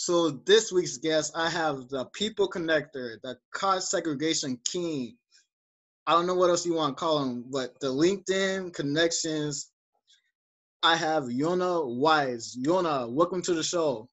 So 0.00 0.30
this 0.30 0.70
week's 0.70 0.96
guest, 0.96 1.32
I 1.34 1.50
have 1.50 1.88
the 1.88 2.04
people 2.04 2.48
connector, 2.48 3.20
the 3.20 3.36
cost 3.52 3.90
segregation 3.90 4.56
king. 4.62 5.16
I 6.06 6.12
don't 6.12 6.28
know 6.28 6.36
what 6.36 6.50
else 6.50 6.64
you 6.64 6.74
want 6.74 6.96
to 6.96 7.00
call 7.00 7.20
him, 7.24 7.46
but 7.50 7.80
the 7.80 7.88
LinkedIn 7.88 8.72
connections. 8.72 9.72
I 10.84 10.94
have 10.94 11.24
Yona 11.24 11.84
Weiss. 11.84 12.56
Yona, 12.64 13.10
welcome 13.10 13.42
to 13.42 13.54
the 13.54 13.64
show. 13.64 14.08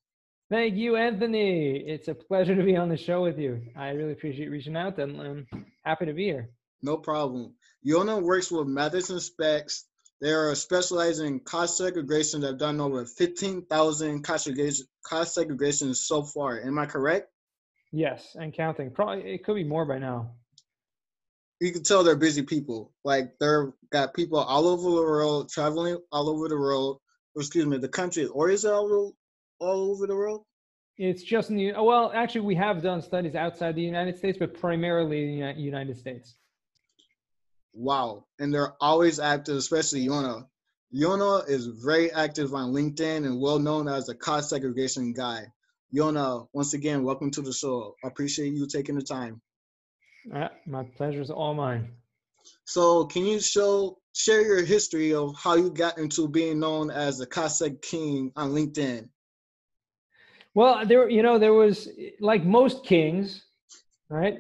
Thank 0.50 0.74
you, 0.74 0.96
Anthony. 0.96 1.78
It's 1.78 2.08
a 2.08 2.16
pleasure 2.16 2.56
to 2.56 2.64
be 2.64 2.76
on 2.76 2.90
the 2.90 2.98
show 2.98 3.22
with 3.22 3.38
you. 3.38 3.62
I 3.76 3.90
really 3.90 4.14
appreciate 4.14 4.50
reaching 4.50 4.76
out 4.76 4.98
and 4.98 5.22
I'm 5.22 5.48
happy 5.84 6.08
to 6.08 6.14
be 6.14 6.24
here. 6.24 6.50
No 6.82 6.98
problem. 6.98 7.54
Yona 7.86 8.20
works 8.20 8.52
with 8.52 8.66
Madison 8.66 9.20
Specs 9.20 9.86
they 10.22 10.32
are 10.32 10.56
specializing 10.56 11.28
in 11.28 11.40
cost 11.42 11.78
segregation. 11.78 12.42
They've 12.42 12.58
done 12.58 12.80
over 12.80 13.06
15,000 13.06 14.24
cost 14.24 14.46
segregation, 14.46 14.86
cost 15.04 15.38
segregations 15.38 15.98
so 15.98 16.24
far. 16.24 16.62
Am 16.62 16.80
I 16.80 16.86
correct? 16.86 17.30
Yes, 17.92 18.36
and 18.40 18.54
counting. 18.54 18.92
Probably 18.92 19.24
it 19.24 19.44
could 19.44 19.56
be 19.56 19.64
more 19.64 19.86
by 19.86 20.00
now. 20.00 20.32
You 21.60 21.72
can 21.72 21.84
tell 21.84 22.04
they're 22.04 22.16
busy 22.16 22.42
people. 22.42 22.94
Like 23.04 23.34
they're 23.40 23.74
got 23.92 24.14
people 24.14 24.40
all 24.40 24.68
over 24.68 24.84
the 24.84 24.96
world, 24.96 25.50
traveling 25.50 25.98
all 26.12 26.30
over 26.30 26.48
the 26.50 26.58
world. 26.58 27.00
Or 27.36 27.42
excuse 27.42 27.66
me, 27.66 27.78
the 27.78 27.90
country, 27.90 28.26
or 28.28 28.50
is 28.50 28.64
it 28.64 28.72
all, 28.72 29.14
all 29.60 29.92
over 29.92 30.08
the 30.08 30.16
world? 30.16 30.46
It's 30.98 31.24
just 31.24 31.50
in 31.50 31.58
the 31.58 31.74
well. 31.74 32.12
Actually, 32.16 32.42
we 32.42 32.56
have 32.56 32.82
done 32.82 33.02
studies 33.02 33.36
outside 33.36 33.76
the 33.76 33.82
United 33.82 34.18
States, 34.18 34.38
but 34.38 34.54
primarily 34.54 35.38
the 35.38 35.54
United 35.58 35.98
States 35.98 36.36
wow. 37.76 38.26
And 38.40 38.54
they're 38.54 38.74
always 38.82 39.20
active, 39.20 39.58
especially 39.58 40.08
Yona. 40.08 40.46
Yona 40.94 41.48
is 41.50 41.68
very 41.68 42.12
active 42.12 42.54
on 42.54 42.72
LinkedIn 42.72 43.26
and 43.26 43.42
well 43.42 43.60
known 43.60 43.88
as 43.88 44.08
a 44.10 44.16
cost 44.16 44.50
segregation 44.50 45.14
guy. 45.14 45.44
Yona, 45.94 46.48
once 46.54 46.74
again, 46.74 47.04
welcome 47.04 47.32
to 47.32 47.42
the 47.42 47.54
show. 47.54 47.96
I 48.04 48.08
appreciate 48.08 48.54
you 48.54 48.68
taking 48.68 48.96
the 48.96 49.02
time. 49.02 49.42
Uh, 50.34 50.48
my 50.66 50.84
pleasure 50.84 51.22
is 51.22 51.30
all 51.30 51.54
mine. 51.54 51.90
So, 52.66 53.06
can 53.06 53.26
you 53.26 53.40
show 53.40 53.98
share 54.16 54.42
your 54.42 54.64
history 54.64 55.14
of 55.14 55.36
how 55.38 55.56
you 55.56 55.70
got 55.70 55.98
into 55.98 56.28
being 56.28 56.60
known 56.60 56.90
as 56.90 57.18
the 57.18 57.26
cost 57.26 57.62
king 57.82 58.32
on 58.36 58.52
LinkedIn? 58.52 59.10
Well, 60.54 60.86
there, 60.86 61.10
you 61.10 61.22
know, 61.22 61.38
there 61.38 61.54
was 61.54 61.90
like 62.20 62.46
most 62.46 62.86
kings, 62.86 63.44
right? 64.10 64.40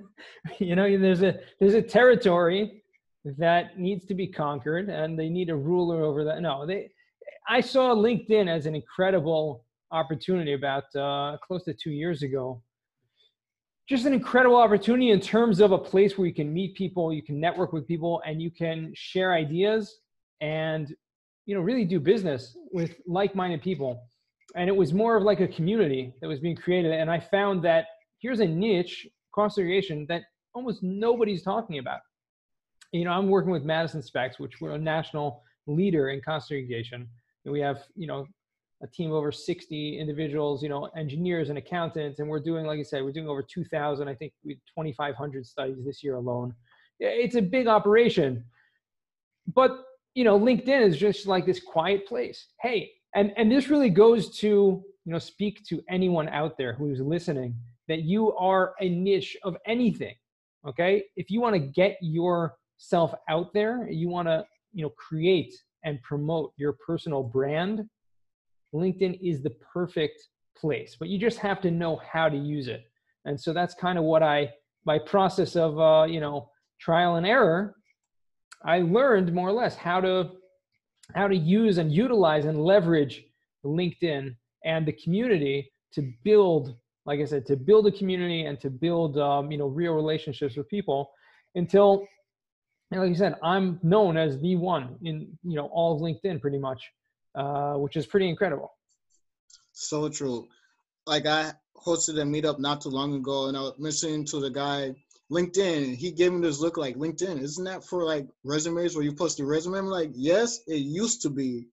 you 0.58 0.76
know, 0.76 0.98
there's 0.98 1.22
a 1.22 1.40
there's 1.60 1.74
a 1.74 1.82
territory 1.82 2.82
that 3.38 3.78
needs 3.78 4.04
to 4.06 4.14
be 4.14 4.26
conquered, 4.26 4.88
and 4.88 5.18
they 5.18 5.28
need 5.28 5.50
a 5.50 5.56
ruler 5.56 6.02
over 6.02 6.24
that. 6.24 6.40
No, 6.40 6.66
they. 6.66 6.90
I 7.48 7.60
saw 7.60 7.94
LinkedIn 7.94 8.48
as 8.48 8.66
an 8.66 8.74
incredible 8.74 9.64
opportunity 9.90 10.54
about 10.54 10.84
uh, 10.94 11.36
close 11.38 11.64
to 11.64 11.74
two 11.74 11.90
years 11.90 12.22
ago. 12.22 12.62
Just 13.88 14.06
an 14.06 14.12
incredible 14.12 14.56
opportunity 14.56 15.10
in 15.10 15.20
terms 15.20 15.60
of 15.60 15.72
a 15.72 15.78
place 15.78 16.16
where 16.16 16.26
you 16.26 16.34
can 16.34 16.52
meet 16.52 16.76
people, 16.76 17.12
you 17.12 17.22
can 17.22 17.40
network 17.40 17.72
with 17.72 17.86
people, 17.86 18.22
and 18.26 18.40
you 18.40 18.50
can 18.50 18.92
share 18.94 19.32
ideas 19.32 19.98
and 20.40 20.94
you 21.46 21.54
know 21.54 21.60
really 21.60 21.84
do 21.84 22.00
business 22.00 22.56
with 22.72 22.94
like-minded 23.06 23.62
people. 23.62 24.02
And 24.54 24.68
it 24.68 24.76
was 24.76 24.92
more 24.92 25.16
of 25.16 25.22
like 25.22 25.40
a 25.40 25.48
community 25.48 26.14
that 26.20 26.28
was 26.28 26.40
being 26.40 26.56
created. 26.56 26.92
And 26.92 27.10
I 27.10 27.18
found 27.18 27.64
that 27.64 27.86
here's 28.20 28.40
a 28.40 28.46
niche 28.46 29.08
cost 29.32 29.56
segregation 29.56 30.06
that 30.08 30.22
almost 30.54 30.82
nobody's 30.82 31.42
talking 31.42 31.78
about. 31.78 32.00
You 32.92 33.04
know, 33.04 33.12
I'm 33.12 33.28
working 33.28 33.50
with 33.50 33.64
Madison 33.64 34.02
Specs, 34.02 34.38
which 34.38 34.60
we're 34.60 34.72
a 34.72 34.78
national 34.78 35.42
leader 35.66 36.10
in 36.10 36.20
cost 36.20 36.48
segregation. 36.48 37.08
And 37.44 37.52
we 37.52 37.60
have, 37.60 37.82
you 37.96 38.06
know, 38.06 38.26
a 38.82 38.86
team 38.86 39.10
of 39.10 39.16
over 39.16 39.32
60 39.32 39.98
individuals, 39.98 40.62
you 40.62 40.68
know, 40.68 40.86
engineers 40.96 41.48
and 41.48 41.58
accountants. 41.58 42.18
And 42.18 42.28
we're 42.28 42.40
doing, 42.40 42.66
like 42.66 42.80
I 42.80 42.82
said, 42.82 43.02
we're 43.02 43.12
doing 43.12 43.28
over 43.28 43.42
2,000, 43.42 44.08
I 44.08 44.14
think 44.14 44.32
we 44.44 44.54
2,500 44.76 45.46
studies 45.46 45.84
this 45.84 46.02
year 46.02 46.16
alone. 46.16 46.54
It's 46.98 47.36
a 47.36 47.42
big 47.42 47.66
operation. 47.66 48.44
But, 49.54 49.72
you 50.14 50.24
know, 50.24 50.38
LinkedIn 50.38 50.82
is 50.82 50.96
just 50.96 51.26
like 51.26 51.46
this 51.46 51.60
quiet 51.60 52.06
place. 52.06 52.46
Hey, 52.60 52.92
and, 53.14 53.32
and 53.36 53.50
this 53.50 53.68
really 53.68 53.90
goes 53.90 54.36
to, 54.38 54.48
you 55.04 55.12
know, 55.12 55.18
speak 55.18 55.64
to 55.68 55.82
anyone 55.88 56.28
out 56.28 56.58
there 56.58 56.74
who's 56.74 57.00
listening 57.00 57.54
that 57.88 58.02
you 58.02 58.32
are 58.36 58.74
a 58.80 58.88
niche 58.88 59.36
of 59.42 59.56
anything. 59.66 60.14
Okay. 60.66 61.04
If 61.16 61.30
you 61.30 61.40
want 61.40 61.54
to 61.54 61.58
get 61.58 61.98
yourself 62.00 63.14
out 63.28 63.52
there, 63.52 63.88
you 63.90 64.08
want 64.08 64.28
to, 64.28 64.44
you 64.72 64.82
know, 64.82 64.90
create 64.90 65.54
and 65.84 66.00
promote 66.02 66.52
your 66.56 66.74
personal 66.86 67.22
brand, 67.22 67.88
LinkedIn 68.74 69.18
is 69.20 69.42
the 69.42 69.50
perfect 69.72 70.28
place, 70.56 70.96
but 70.98 71.08
you 71.08 71.18
just 71.18 71.38
have 71.38 71.60
to 71.62 71.70
know 71.70 72.00
how 72.10 72.28
to 72.28 72.36
use 72.36 72.68
it. 72.68 72.84
And 73.24 73.38
so 73.38 73.52
that's 73.52 73.74
kind 73.74 73.98
of 73.98 74.04
what 74.04 74.22
I, 74.22 74.52
by 74.84 74.98
process 74.98 75.56
of, 75.56 75.78
uh, 75.78 76.04
you 76.04 76.20
know, 76.20 76.50
trial 76.80 77.16
and 77.16 77.26
error, 77.26 77.74
I 78.64 78.80
learned 78.80 79.34
more 79.34 79.48
or 79.48 79.52
less 79.52 79.76
how 79.76 80.00
to, 80.00 80.30
how 81.14 81.28
to 81.28 81.36
use 81.36 81.78
and 81.78 81.92
utilize 81.92 82.44
and 82.44 82.64
leverage 82.64 83.24
LinkedIn 83.64 84.34
and 84.64 84.86
the 84.86 84.92
community 84.92 85.72
to 85.94 86.12
build 86.24 86.76
like 87.04 87.20
I 87.20 87.24
said, 87.24 87.46
to 87.46 87.56
build 87.56 87.86
a 87.86 87.92
community 87.92 88.44
and 88.44 88.60
to 88.60 88.70
build, 88.70 89.18
um, 89.18 89.50
you 89.50 89.58
know, 89.58 89.66
real 89.66 89.92
relationships 89.92 90.56
with 90.56 90.68
people 90.68 91.10
until, 91.54 92.06
like 92.90 93.08
you 93.08 93.14
said, 93.14 93.36
I'm 93.42 93.80
known 93.82 94.16
as 94.16 94.38
the 94.40 94.56
one 94.56 94.96
in, 95.02 95.36
you 95.42 95.56
know, 95.56 95.66
all 95.66 95.94
of 95.94 96.00
LinkedIn 96.00 96.40
pretty 96.40 96.58
much, 96.58 96.82
uh, 97.34 97.74
which 97.74 97.96
is 97.96 98.06
pretty 98.06 98.28
incredible. 98.28 98.72
So 99.72 100.08
true. 100.08 100.48
Like 101.06 101.26
I 101.26 101.52
hosted 101.76 102.20
a 102.20 102.24
meetup 102.24 102.60
not 102.60 102.80
too 102.80 102.90
long 102.90 103.14
ago 103.14 103.48
and 103.48 103.56
I 103.56 103.60
was 103.60 103.74
mentioning 103.78 104.24
to 104.26 104.40
the 104.40 104.50
guy, 104.50 104.94
LinkedIn, 105.30 105.96
he 105.96 106.12
gave 106.12 106.32
me 106.32 106.42
this 106.42 106.60
look 106.60 106.76
like 106.76 106.96
LinkedIn, 106.96 107.40
isn't 107.40 107.64
that 107.64 107.84
for 107.84 108.04
like 108.04 108.28
resumes 108.44 108.94
where 108.94 109.04
you 109.04 109.14
post 109.14 109.38
your 109.38 109.48
resume? 109.48 109.78
I'm 109.78 109.86
like, 109.86 110.10
yes, 110.14 110.60
it 110.66 110.76
used 110.76 111.22
to 111.22 111.30
be, 111.30 111.66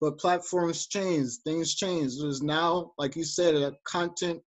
but 0.00 0.18
platforms 0.18 0.86
change, 0.88 1.28
things 1.44 1.74
change. 1.74 2.18
There's 2.18 2.42
now, 2.42 2.92
like 2.98 3.14
you 3.14 3.24
said, 3.24 3.54
a 3.54 3.72
content 3.84 4.42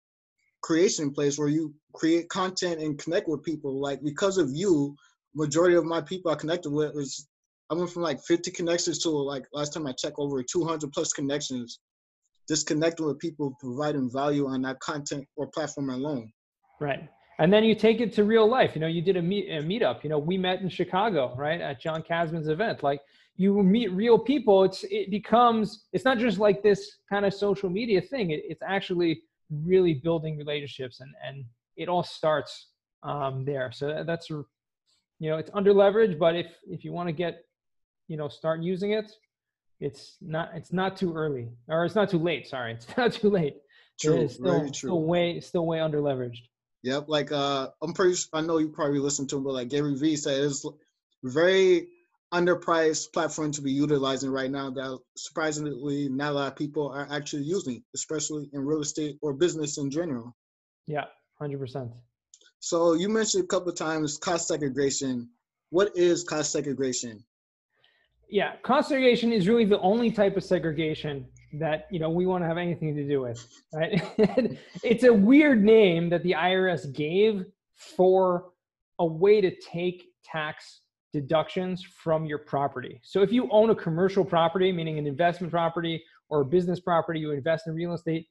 creation 0.66 1.12
place 1.12 1.38
where 1.38 1.49
you 1.49 1.72
create 1.94 2.28
content 2.28 2.81
and 2.81 2.99
connect 2.99 3.28
with 3.28 3.41
people. 3.44 3.81
Like 3.81 4.03
because 4.03 4.37
of 4.37 4.50
you, 4.53 4.97
majority 5.32 5.77
of 5.77 5.84
my 5.84 6.00
people 6.00 6.32
I 6.32 6.34
connected 6.34 6.71
with 6.71 6.93
was 6.93 7.28
I 7.71 7.75
went 7.75 7.91
from 7.91 8.03
like 8.03 8.21
50 8.25 8.50
connections 8.50 8.99
to 9.00 9.10
like 9.10 9.44
last 9.53 9.72
time 9.72 9.87
I 9.87 9.93
checked 9.93 10.16
over 10.19 10.43
200 10.43 10.91
plus 10.93 11.12
connections. 11.12 11.78
Just 12.49 12.66
connecting 12.66 13.06
with 13.06 13.19
people, 13.21 13.56
providing 13.60 14.10
value 14.12 14.49
on 14.49 14.62
that 14.62 14.81
content 14.81 15.25
or 15.37 15.47
platform 15.49 15.91
alone. 15.91 16.32
Right. 16.81 17.09
And 17.38 17.53
then 17.53 17.62
you 17.65 17.75
take 17.75 18.00
it 18.00 18.12
to 18.15 18.25
real 18.25 18.48
life. 18.48 18.72
You 18.75 18.81
know, 18.81 18.87
you 18.88 19.03
did 19.03 19.16
a 19.16 19.22
meet 19.22 19.48
a 19.48 19.62
meetup. 19.62 20.03
You 20.03 20.10
know, 20.10 20.19
we 20.19 20.37
met 20.37 20.62
in 20.62 20.69
Chicago, 20.69 21.34
right, 21.37 21.60
at 21.60 21.81
John 21.81 22.03
Casmon's 22.03 22.48
event. 22.48 22.83
Like 22.83 23.00
you 23.37 23.62
meet 23.62 23.93
real 23.93 24.19
people. 24.19 24.65
It's 24.65 24.84
it 24.91 25.10
becomes 25.10 25.87
it's 25.93 26.04
not 26.04 26.19
just 26.19 26.38
like 26.38 26.62
this 26.62 26.98
kind 27.09 27.25
of 27.25 27.33
social 27.34 27.71
media 27.71 28.00
thing. 28.00 28.31
It, 28.31 28.43
it's 28.48 28.62
actually 28.66 29.22
really 29.51 29.95
building 29.95 30.37
relationships 30.37 31.01
and 31.01 31.11
and 31.25 31.45
it 31.77 31.89
all 31.89 32.03
starts 32.03 32.69
um, 33.03 33.45
there. 33.45 33.71
So 33.73 34.03
that's 34.07 34.31
you 35.19 35.31
know 35.31 35.39
it's 35.39 35.51
under 35.55 35.73
leveraged 35.73 36.19
but 36.19 36.37
if 36.37 36.47
if 36.69 36.84
you 36.84 36.93
want 36.93 37.09
to 37.09 37.12
get 37.12 37.45
you 38.09 38.17
know 38.17 38.29
start 38.29 38.62
using 38.62 38.93
it 38.93 39.11
it's 39.81 40.17
not 40.21 40.51
it's 40.55 40.73
not 40.73 40.97
too 40.97 41.15
early 41.15 41.49
or 41.69 41.84
it's 41.84 41.95
not 41.95 42.11
too 42.11 42.19
late 42.19 42.47
sorry 42.47 42.73
it's 42.75 42.97
not 42.97 43.12
too 43.12 43.31
late. 43.31 43.57
True 43.99 44.17
it 44.17 44.25
is 44.25 44.34
still, 44.34 44.61
true. 44.61 44.73
still 44.73 45.03
way 45.03 45.41
still 45.41 45.67
way 45.67 45.81
under 45.81 46.01
leveraged. 46.01 46.43
Yep 46.83 47.09
like 47.09 47.33
uh 47.33 47.69
i'm 47.83 47.93
pretty 47.93 48.17
i 48.33 48.41
know 48.41 48.59
you 48.59 48.69
probably 48.69 48.99
listened 48.99 49.28
to 49.31 49.37
him 49.37 49.45
but 49.45 49.55
like 49.55 49.69
gary 49.69 49.97
vee 49.97 50.17
said 50.17 50.43
it's 50.43 50.67
very 51.25 51.89
underpriced 52.35 53.13
platform 53.13 53.53
to 53.53 53.63
be 53.63 53.71
utilizing 53.71 54.31
right 54.31 54.51
now 54.51 54.71
that 54.71 54.99
surprisingly 55.17 56.09
not 56.09 56.33
a 56.33 56.35
lot 56.35 56.53
of 56.53 56.57
people 56.57 56.89
are 56.89 57.07
actually 57.11 57.43
using, 57.43 57.83
especially 57.95 58.51
in 58.53 58.61
real 58.61 58.81
estate 58.81 59.17
or 59.23 59.33
business 59.33 59.78
in 59.78 59.91
general. 59.91 60.34
Yeah, 60.87 61.05
100%. 61.41 61.93
So 62.59 62.95
you 62.95 63.09
mentioned 63.09 63.45
a 63.45 63.47
couple 63.47 63.69
of 63.69 63.77
times 63.77 64.19
cost 64.19 64.49
segregation. 64.49 65.28
What 65.71 65.97
is 65.97 66.25
cost 66.25 66.51
segregation? 66.51 67.25
Yeah, 68.29 68.57
cost 68.63 68.89
segregation 68.89 69.33
is 69.33 69.47
really 69.47 69.65
the 69.65 69.79
only 69.81 70.11
type 70.11 70.37
of 70.37 70.43
segregation 70.43 71.27
that 71.61 71.87
you 71.93 72.01
know 72.01 72.11
we 72.11 72.27
want 72.27 72.43
to 72.43 72.49
have 72.49 72.59
anything 72.59 72.95
to 72.97 73.07
do 73.07 73.21
with, 73.21 73.47
right? 73.72 74.03
it's 74.83 75.05
a 75.05 75.13
weird 75.13 75.63
name 75.63 76.11
that 76.11 76.25
the 76.25 76.33
IRS 76.33 76.93
gave 76.93 77.45
for 77.77 78.51
a 78.99 79.07
way 79.07 79.41
to 79.41 79.55
take 79.61 80.07
tax 80.25 80.81
deductions 81.21 81.83
from 81.83 82.27
your 82.27 82.39
property. 82.39 83.01
So 83.03 83.22
if 83.22 83.33
you 83.33 83.48
own 83.51 83.71
a 83.71 83.74
commercial 83.74 84.24
property, 84.24 84.71
meaning 84.71 84.98
an 84.98 85.07
investment 85.07 85.51
property 85.51 86.04
or 86.28 86.42
a 86.42 86.45
business 86.45 86.78
property, 86.78 87.21
you 87.21 87.30
invest 87.30 87.66
in 87.66 87.74
real 87.74 87.95
estate, 87.95 88.28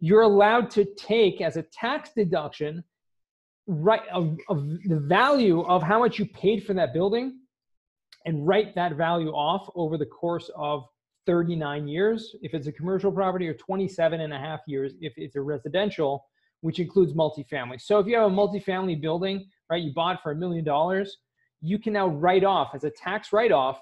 you're 0.00 0.22
allowed 0.22 0.68
to 0.70 0.84
take 0.96 1.40
as 1.40 1.56
a 1.56 1.62
tax 1.62 2.10
deduction 2.16 2.82
right 3.68 4.02
of, 4.12 4.36
of 4.48 4.66
the 4.84 4.98
value 4.98 5.60
of 5.62 5.80
how 5.82 6.00
much 6.00 6.18
you 6.18 6.26
paid 6.26 6.64
for 6.64 6.74
that 6.74 6.92
building 6.92 7.38
and 8.26 8.46
write 8.46 8.74
that 8.74 8.96
value 8.96 9.30
off 9.30 9.70
over 9.76 9.96
the 9.96 10.06
course 10.06 10.50
of 10.56 10.84
39 11.26 11.86
years 11.86 12.34
if 12.42 12.52
it's 12.52 12.66
a 12.66 12.72
commercial 12.72 13.12
property 13.12 13.48
or 13.48 13.54
27 13.54 14.20
and 14.20 14.32
a 14.32 14.38
half 14.38 14.60
years 14.66 14.92
if 15.00 15.12
it's 15.16 15.36
a 15.36 15.40
residential, 15.40 16.26
which 16.62 16.80
includes 16.80 17.12
multifamily. 17.12 17.80
So 17.80 18.00
if 18.00 18.06
you 18.08 18.16
have 18.16 18.30
a 18.30 18.34
multifamily 18.34 19.00
building, 19.00 19.46
right, 19.70 19.82
you 19.82 19.92
bought 19.94 20.22
for 20.22 20.32
a 20.32 20.36
million 20.36 20.64
dollars, 20.64 21.18
you 21.60 21.78
can 21.78 21.92
now 21.92 22.08
write 22.08 22.44
off 22.44 22.74
as 22.74 22.84
a 22.84 22.90
tax 22.90 23.32
write 23.32 23.52
off, 23.52 23.80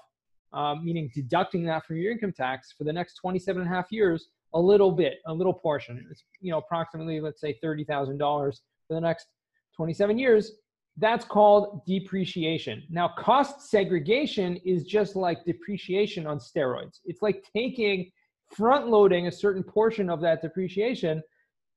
um, 0.53 0.83
meaning 0.85 1.09
deducting 1.13 1.65
that 1.65 1.85
from 1.85 1.97
your 1.97 2.11
income 2.11 2.31
tax 2.31 2.73
for 2.77 2.83
the 2.83 2.93
next 2.93 3.15
27 3.15 3.61
and 3.61 3.71
a 3.71 3.73
half 3.73 3.91
years, 3.91 4.27
a 4.53 4.59
little 4.59 4.91
bit, 4.91 5.15
a 5.27 5.33
little 5.33 5.53
portion. 5.53 6.05
It's, 6.11 6.23
you 6.39 6.51
know, 6.51 6.59
approximately, 6.59 7.19
let's 7.19 7.41
say 7.41 7.57
$30,000 7.63 8.17
for 8.17 8.93
the 8.93 9.01
next 9.01 9.27
27 9.75 10.17
years 10.17 10.53
that's 10.97 11.25
called 11.25 11.81
depreciation. 11.85 12.83
Now, 12.89 13.09
cost 13.17 13.69
segregation 13.69 14.57
is 14.57 14.83
just 14.83 15.15
like 15.15 15.43
depreciation 15.43 16.27
on 16.27 16.37
steroids. 16.37 16.99
It's 17.05 17.21
like 17.21 17.43
taking, 17.55 18.11
front 18.49 18.87
loading 18.87 19.25
a 19.25 19.31
certain 19.31 19.63
portion 19.63 20.09
of 20.09 20.21
that 20.21 20.41
depreciation 20.41 21.23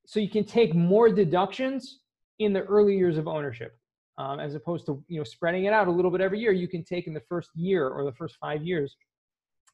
so 0.07 0.21
you 0.21 0.29
can 0.29 0.45
take 0.45 0.75
more 0.75 1.09
deductions 1.09 2.01
in 2.39 2.53
the 2.53 2.63
early 2.65 2.95
years 2.95 3.17
of 3.17 3.27
ownership. 3.27 3.79
Um, 4.19 4.41
as 4.41 4.55
opposed 4.55 4.87
to 4.87 5.05
you 5.09 5.19
know 5.19 5.25
spreading 5.25 5.67
it 5.67 5.75
out 5.75 5.89
a 5.89 5.91
little 5.91 6.11
bit 6.11 6.23
every 6.23 6.41
year, 6.41 6.53
you 6.53 6.69
can 6.69 6.83
take 6.83 7.07
in 7.07 7.13
the 7.13 7.23
first 7.29 7.51
year 7.55 7.89
or 7.89 8.05
the 8.05 8.13
first 8.13 8.37
five 8.41 8.63
years 8.63 8.97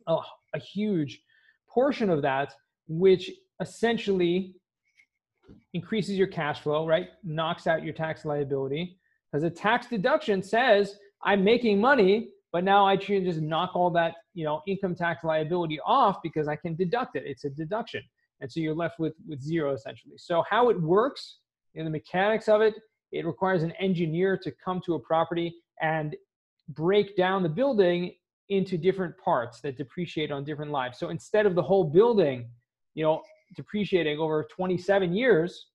a, 0.06 0.16
a 0.54 0.58
huge 0.58 1.22
portion 1.68 2.10
of 2.10 2.22
that, 2.22 2.54
which 2.88 3.30
essentially 3.60 4.56
increases 5.74 6.16
your 6.16 6.26
cash 6.26 6.60
flow, 6.60 6.86
right? 6.86 7.08
Knocks 7.24 7.66
out 7.66 7.82
your 7.82 7.94
tax 7.94 8.24
liability 8.24 8.98
because 9.30 9.44
a 9.44 9.50
tax 9.50 9.86
deduction 9.86 10.42
says 10.42 10.96
I'm 11.24 11.44
making 11.44 11.80
money, 11.80 12.30
but 12.52 12.64
now 12.64 12.84
I 12.84 12.98
should 12.98 13.24
just 13.24 13.40
knock 13.40 13.72
all 13.74 13.90
that 13.90 14.14
you 14.34 14.44
know 14.44 14.62
income 14.66 14.94
tax 14.94 15.24
liability 15.24 15.78
off 15.84 16.18
because 16.22 16.48
I 16.48 16.56
can 16.56 16.74
deduct 16.74 17.16
it. 17.16 17.24
It's 17.26 17.44
a 17.44 17.50
deduction, 17.50 18.02
and 18.40 18.50
so 18.50 18.60
you're 18.60 18.74
left 18.74 18.98
with 18.98 19.14
with 19.26 19.40
zero 19.40 19.72
essentially. 19.72 20.14
So 20.18 20.44
how 20.48 20.68
it 20.68 20.80
works 20.80 21.38
in 21.74 21.84
the 21.84 21.90
mechanics 21.90 22.48
of 22.48 22.60
it, 22.60 22.74
it 23.12 23.26
requires 23.26 23.62
an 23.62 23.72
engineer 23.72 24.36
to 24.42 24.50
come 24.64 24.80
to 24.86 24.94
a 24.94 24.98
property 24.98 25.54
and 25.80 26.16
break 26.70 27.16
down 27.16 27.42
the 27.42 27.48
building 27.48 28.14
into 28.48 28.76
different 28.76 29.14
parts 29.22 29.60
that 29.60 29.76
depreciate 29.76 30.30
on 30.30 30.44
different 30.44 30.70
lives. 30.70 30.98
So 30.98 31.10
instead 31.10 31.46
of 31.46 31.54
the 31.54 31.62
whole 31.62 31.84
building, 31.84 32.48
you 32.94 33.04
know, 33.04 33.22
depreciating 33.56 34.18
over 34.18 34.46
27 34.54 35.14
years 35.14 35.68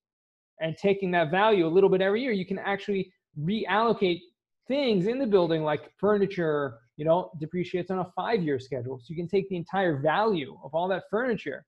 and 0.59 0.75
taking 0.77 1.11
that 1.11 1.31
value 1.31 1.65
a 1.65 1.69
little 1.69 1.89
bit 1.89 2.01
every 2.01 2.21
year, 2.21 2.31
you 2.31 2.45
can 2.45 2.59
actually 2.59 3.11
reallocate 3.39 4.19
things 4.67 5.07
in 5.07 5.19
the 5.19 5.25
building 5.25 5.63
like 5.63 5.91
furniture, 5.97 6.79
you 6.97 7.05
know, 7.05 7.31
depreciates 7.39 7.91
on 7.91 7.99
a 7.99 8.11
five 8.15 8.43
year 8.43 8.59
schedule. 8.59 8.99
So 8.99 9.05
you 9.09 9.15
can 9.15 9.27
take 9.27 9.47
the 9.49 9.55
entire 9.55 9.99
value 9.99 10.57
of 10.63 10.73
all 10.73 10.87
that 10.89 11.03
furniture 11.09 11.65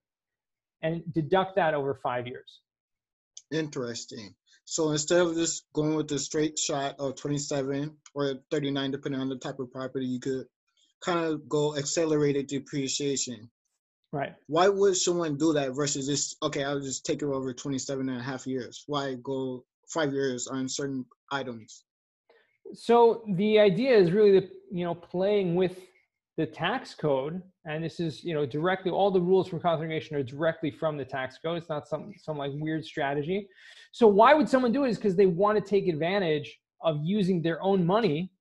and 0.81 1.01
deduct 1.13 1.55
that 1.55 1.73
over 1.73 1.99
five 2.01 2.27
years. 2.27 2.61
Interesting. 3.51 4.35
So 4.69 4.91
instead 4.91 5.21
of 5.21 5.33
just 5.33 5.65
going 5.73 5.95
with 5.95 6.07
the 6.07 6.19
straight 6.19 6.59
shot 6.59 6.93
of 6.99 7.15
27 7.15 7.91
or 8.13 8.35
39, 8.51 8.91
depending 8.91 9.19
on 9.19 9.27
the 9.27 9.35
type 9.35 9.59
of 9.59 9.71
property, 9.71 10.05
you 10.05 10.19
could 10.19 10.45
kind 11.01 11.25
of 11.25 11.49
go 11.49 11.75
accelerated 11.75 12.45
depreciation. 12.45 13.49
Right. 14.11 14.35
Why 14.45 14.67
would 14.67 14.95
someone 14.95 15.37
do 15.37 15.53
that 15.53 15.71
versus 15.71 16.05
just, 16.05 16.37
okay, 16.43 16.63
I'll 16.63 16.79
just 16.79 17.03
take 17.03 17.23
it 17.23 17.25
over 17.25 17.51
27 17.51 18.09
and 18.09 18.19
a 18.19 18.23
half 18.23 18.45
years? 18.45 18.83
Why 18.85 19.15
go 19.15 19.65
five 19.87 20.13
years 20.13 20.45
on 20.45 20.69
certain 20.69 21.03
items? 21.31 21.83
So 22.75 23.23
the 23.27 23.57
idea 23.57 23.97
is 23.97 24.11
really 24.11 24.39
the 24.39 24.51
you 24.71 24.85
know 24.85 24.93
playing 24.93 25.55
with 25.55 25.79
the 26.37 26.45
tax 26.45 26.93
code, 26.93 27.41
and 27.65 27.83
this 27.83 27.99
is 27.99 28.23
you 28.23 28.33
know 28.33 28.45
directly 28.45 28.91
all 28.91 29.11
the 29.11 29.21
rules 29.21 29.47
from 29.47 29.59
conservation 29.59 30.15
are 30.15 30.23
directly 30.23 30.71
from 30.71 30.97
the 30.97 31.05
tax 31.05 31.37
code. 31.43 31.57
It's 31.57 31.69
not 31.69 31.87
some 31.87 32.13
some 32.17 32.37
like 32.37 32.51
weird 32.55 32.85
strategy. 32.85 33.47
So 33.91 34.07
why 34.07 34.33
would 34.33 34.47
someone 34.47 34.71
do 34.71 34.85
it? 34.85 34.89
Is 34.89 34.97
because 34.97 35.15
they 35.15 35.25
want 35.25 35.57
to 35.57 35.69
take 35.69 35.87
advantage 35.87 36.59
of 36.81 36.99
using 37.03 37.41
their 37.41 37.61
own 37.61 37.85
money 37.85 38.31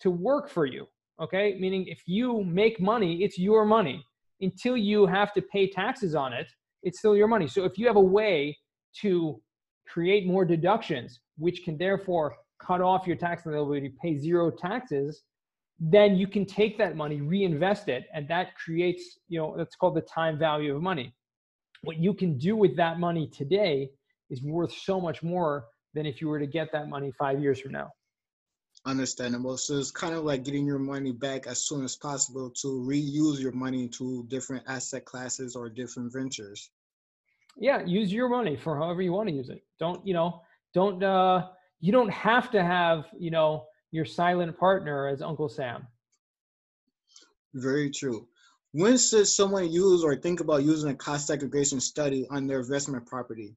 to 0.00 0.10
work 0.10 0.48
for 0.48 0.66
you. 0.66 0.86
Okay, 1.20 1.56
meaning 1.60 1.86
if 1.86 2.02
you 2.06 2.42
make 2.44 2.80
money, 2.80 3.22
it's 3.22 3.38
your 3.38 3.64
money. 3.64 4.04
Until 4.40 4.76
you 4.76 5.06
have 5.06 5.32
to 5.34 5.42
pay 5.42 5.70
taxes 5.70 6.14
on 6.14 6.32
it, 6.32 6.48
it's 6.82 6.98
still 6.98 7.16
your 7.16 7.28
money. 7.28 7.46
So 7.46 7.64
if 7.64 7.78
you 7.78 7.86
have 7.86 7.96
a 7.96 8.00
way 8.00 8.58
to 9.02 9.40
create 9.86 10.26
more 10.26 10.44
deductions, 10.44 11.20
which 11.38 11.62
can 11.64 11.78
therefore 11.78 12.34
cut 12.60 12.80
off 12.80 13.06
your 13.06 13.16
tax 13.16 13.46
liability, 13.46 13.92
pay 14.02 14.16
zero 14.16 14.50
taxes, 14.50 15.22
then 15.84 16.16
you 16.16 16.26
can 16.26 16.46
take 16.46 16.78
that 16.78 16.96
money, 16.96 17.20
reinvest 17.20 17.88
it, 17.88 18.06
and 18.14 18.28
that 18.28 18.54
creates, 18.56 19.18
you 19.28 19.38
know, 19.40 19.54
that's 19.56 19.74
called 19.74 19.96
the 19.96 20.02
time 20.02 20.38
value 20.38 20.74
of 20.76 20.82
money. 20.82 21.12
What 21.82 21.96
you 21.96 22.14
can 22.14 22.38
do 22.38 22.54
with 22.54 22.76
that 22.76 23.00
money 23.00 23.26
today 23.26 23.90
is 24.30 24.42
worth 24.42 24.72
so 24.72 25.00
much 25.00 25.22
more 25.22 25.64
than 25.94 26.06
if 26.06 26.20
you 26.20 26.28
were 26.28 26.38
to 26.38 26.46
get 26.46 26.70
that 26.72 26.88
money 26.88 27.12
five 27.18 27.40
years 27.40 27.60
from 27.60 27.72
now. 27.72 27.90
Understandable. 28.86 29.58
So 29.58 29.78
it's 29.78 29.90
kind 29.90 30.14
of 30.14 30.24
like 30.24 30.44
getting 30.44 30.66
your 30.66 30.78
money 30.78 31.12
back 31.12 31.46
as 31.46 31.66
soon 31.66 31.84
as 31.84 31.96
possible 31.96 32.50
to 32.62 32.68
reuse 32.68 33.40
your 33.40 33.52
money 33.52 33.88
to 33.88 34.24
different 34.28 34.64
asset 34.68 35.04
classes 35.04 35.56
or 35.56 35.68
different 35.68 36.12
ventures 36.12 36.70
yeah 37.56 37.82
use 37.84 38.12
your 38.12 38.28
money 38.28 38.56
for 38.56 38.76
however 38.76 39.02
you 39.02 39.12
want 39.12 39.28
to 39.28 39.34
use 39.34 39.48
it 39.48 39.62
don't 39.78 40.06
you 40.06 40.14
know 40.14 40.42
don't 40.74 41.02
uh 41.02 41.48
you 41.80 41.92
don't 41.92 42.10
have 42.10 42.50
to 42.50 42.62
have 42.62 43.06
you 43.18 43.30
know 43.30 43.64
your 43.92 44.04
silent 44.04 44.58
partner 44.58 45.06
as 45.06 45.22
uncle 45.22 45.48
sam. 45.48 45.86
Very 47.54 47.90
true. 47.90 48.26
When 48.72 48.96
should 48.96 49.26
someone 49.26 49.70
use 49.70 50.02
or 50.02 50.16
think 50.16 50.40
about 50.40 50.64
using 50.64 50.90
a 50.90 50.94
cost 50.94 51.26
segregation 51.26 51.78
study 51.78 52.26
on 52.30 52.46
their 52.46 52.60
investment 52.60 53.06
property? 53.06 53.54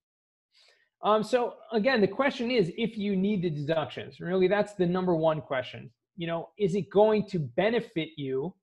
Um, 1.01 1.23
so 1.23 1.55
again 1.71 2.01
the 2.01 2.07
question 2.07 2.51
is 2.51 2.71
if 2.77 2.97
you 2.97 3.15
need 3.15 3.41
the 3.41 3.49
deductions. 3.49 4.19
Really 4.19 4.47
that's 4.47 4.73
the 4.73 4.85
number 4.85 5.15
one 5.15 5.41
question. 5.41 5.89
You 6.17 6.27
know 6.27 6.49
is 6.59 6.75
it 6.75 6.89
going 6.89 7.27
to 7.29 7.39
benefit 7.39 8.09
you 8.17 8.53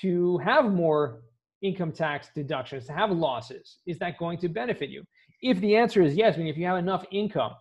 to 0.00 0.38
have 0.38 0.66
more 0.66 1.22
income 1.62 1.92
tax 1.92 2.28
deductions, 2.34 2.86
to 2.86 2.92
have 2.92 3.10
losses, 3.10 3.78
is 3.86 3.98
that 3.98 4.18
going 4.18 4.38
to 4.38 4.48
benefit 4.48 4.90
you? 4.90 5.02
If 5.40 5.60
the 5.60 5.76
answer 5.76 6.02
is 6.02 6.14
yes, 6.14 6.34
I 6.36 6.38
mean, 6.38 6.48
if 6.48 6.56
you 6.56 6.66
have 6.66 6.78
enough 6.78 7.04
income 7.10 7.52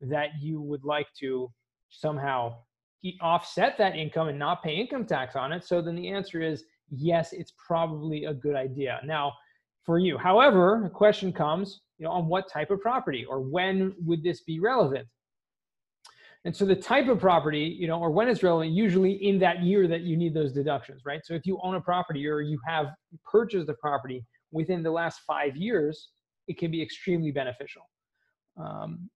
that 0.00 0.30
you 0.40 0.60
would 0.60 0.84
like 0.84 1.06
to 1.20 1.52
somehow 1.90 2.54
offset 3.20 3.76
that 3.78 3.96
income 3.96 4.28
and 4.28 4.38
not 4.38 4.62
pay 4.62 4.74
income 4.74 5.06
tax 5.06 5.36
on 5.36 5.52
it, 5.52 5.64
so 5.64 5.80
then 5.80 5.96
the 5.96 6.08
answer 6.08 6.40
is 6.40 6.64
yes, 6.90 7.32
it's 7.32 7.52
probably 7.66 8.24
a 8.24 8.34
good 8.34 8.56
idea. 8.56 9.00
Now, 9.04 9.32
for 9.84 9.98
you, 9.98 10.18
however, 10.18 10.80
the 10.82 10.90
question 10.90 11.32
comes, 11.32 11.80
you 11.98 12.04
know, 12.04 12.12
on 12.12 12.26
what 12.26 12.50
type 12.50 12.70
of 12.70 12.80
property 12.80 13.24
or 13.24 13.40
when 13.40 13.94
would 14.04 14.22
this 14.22 14.42
be 14.42 14.60
relevant? 14.60 15.06
And 16.44 16.56
so 16.56 16.64
the 16.64 16.76
type 16.76 17.08
of 17.08 17.20
property, 17.20 17.76
you 17.78 17.86
know, 17.86 18.00
or 18.00 18.10
when 18.10 18.28
it's 18.28 18.42
relevant, 18.42 18.72
usually 18.72 19.12
in 19.12 19.38
that 19.40 19.62
year 19.62 19.86
that 19.88 20.02
you 20.02 20.16
need 20.16 20.32
those 20.32 20.52
deductions, 20.52 21.02
right? 21.04 21.20
So 21.24 21.34
if 21.34 21.44
you 21.44 21.58
own 21.62 21.74
a 21.74 21.80
property 21.80 22.26
or 22.26 22.40
you 22.40 22.58
have 22.66 22.86
purchased 23.30 23.68
a 23.68 23.74
property 23.74 24.24
within 24.50 24.82
the 24.82 24.90
last 24.90 25.20
five 25.26 25.54
years, 25.54 26.08
it 26.48 26.58
can 26.58 26.70
be 26.70 26.82
extremely 26.82 27.30
beneficial. 27.30 27.82
Um, 28.56 29.10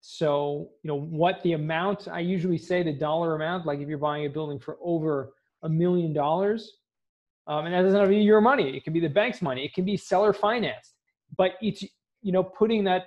so, 0.00 0.70
you 0.82 0.88
know, 0.88 0.98
what 0.98 1.42
the 1.42 1.52
amount, 1.52 2.08
I 2.08 2.20
usually 2.20 2.58
say 2.58 2.82
the 2.82 2.92
dollar 2.92 3.34
amount, 3.34 3.66
like 3.66 3.80
if 3.80 3.88
you're 3.88 3.98
buying 3.98 4.26
a 4.26 4.30
building 4.30 4.58
for 4.58 4.78
over 4.82 5.34
a 5.62 5.68
million 5.68 6.12
dollars, 6.12 6.78
um, 7.46 7.66
and 7.66 7.74
that 7.74 7.82
doesn't 7.82 7.98
have 7.98 8.08
to 8.08 8.14
be 8.14 8.22
your 8.22 8.40
money, 8.40 8.76
it 8.76 8.84
can 8.84 8.92
be 8.92 9.00
the 9.00 9.08
bank's 9.08 9.42
money, 9.42 9.64
it 9.64 9.74
can 9.74 9.84
be 9.84 9.96
seller 9.96 10.32
financed, 10.32 10.94
but 11.36 11.52
it's, 11.60 11.82
you 12.22 12.32
know, 12.32 12.42
putting 12.42 12.84
that 12.84 13.06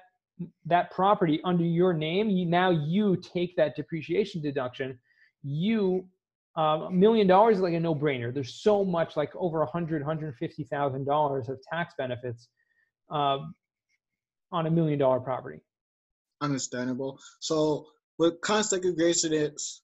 that 0.66 0.90
property 0.90 1.40
under 1.44 1.64
your 1.64 1.94
name, 1.94 2.28
you, 2.30 2.46
now 2.46 2.72
you 2.72 3.16
take 3.18 3.56
that 3.56 3.76
depreciation 3.76 4.42
deduction. 4.42 4.98
You 5.44 6.08
um, 6.56 6.82
a 6.84 6.92
million 6.92 7.28
dollars 7.28 7.58
is 7.58 7.62
like 7.62 7.74
a 7.74 7.80
no-brainer. 7.80 8.34
There's 8.34 8.56
so 8.56 8.84
much, 8.84 9.16
like 9.16 9.32
over 9.36 9.62
a 9.62 9.66
hundred, 9.66 10.04
hundred 10.04 10.36
fifty 10.36 10.64
thousand 10.64 11.06
dollars 11.06 11.50
of 11.50 11.60
tax 11.62 11.94
benefits 11.98 12.50
um, 13.10 13.54
on 14.52 14.68
a 14.68 14.72
million-dollar 14.72 15.20
property. 15.22 15.62
Understandable. 16.44 17.20
So, 17.40 17.88
with 18.20 18.42
cost 18.42 18.72
segregation, 18.72 19.34
it's 19.34 19.82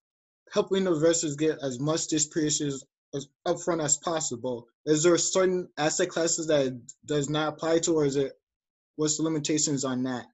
helping 0.51 0.83
the 0.83 0.93
investors 0.93 1.35
get 1.35 1.57
as 1.63 1.79
much 1.79 2.07
depreciation 2.07 2.77
as 3.15 3.27
upfront 3.47 3.83
as 3.83 3.97
possible. 3.97 4.67
Is 4.85 5.03
there 5.03 5.17
certain 5.17 5.69
asset 5.77 6.09
classes 6.09 6.47
that 6.47 6.79
does 7.05 7.29
not 7.29 7.53
apply 7.53 7.79
to, 7.79 7.93
or 7.93 8.05
is 8.05 8.17
it 8.17 8.33
what's 8.97 9.17
the 9.17 9.23
limitations 9.23 9.85
on 9.85 10.03
that? 10.03 10.25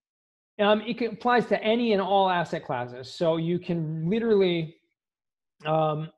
Um, 0.60 0.82
it 0.82 1.00
applies 1.02 1.46
to 1.48 1.64
any 1.64 1.94
and 1.94 2.02
all 2.02 2.30
asset 2.30 2.66
classes. 2.66 3.14
So 3.14 3.38
you 3.38 3.60
can 3.60 4.10
literally, 4.10 4.78
um, 5.66 6.10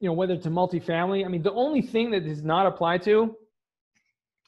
you 0.00 0.08
know, 0.08 0.14
whether 0.14 0.34
it's 0.34 0.46
a 0.46 0.50
multifamily. 0.50 1.24
I 1.24 1.28
mean, 1.28 1.42
the 1.42 1.52
only 1.52 1.82
thing 1.82 2.10
that 2.12 2.24
does 2.24 2.42
not 2.42 2.66
apply 2.66 2.98
to 2.98 3.36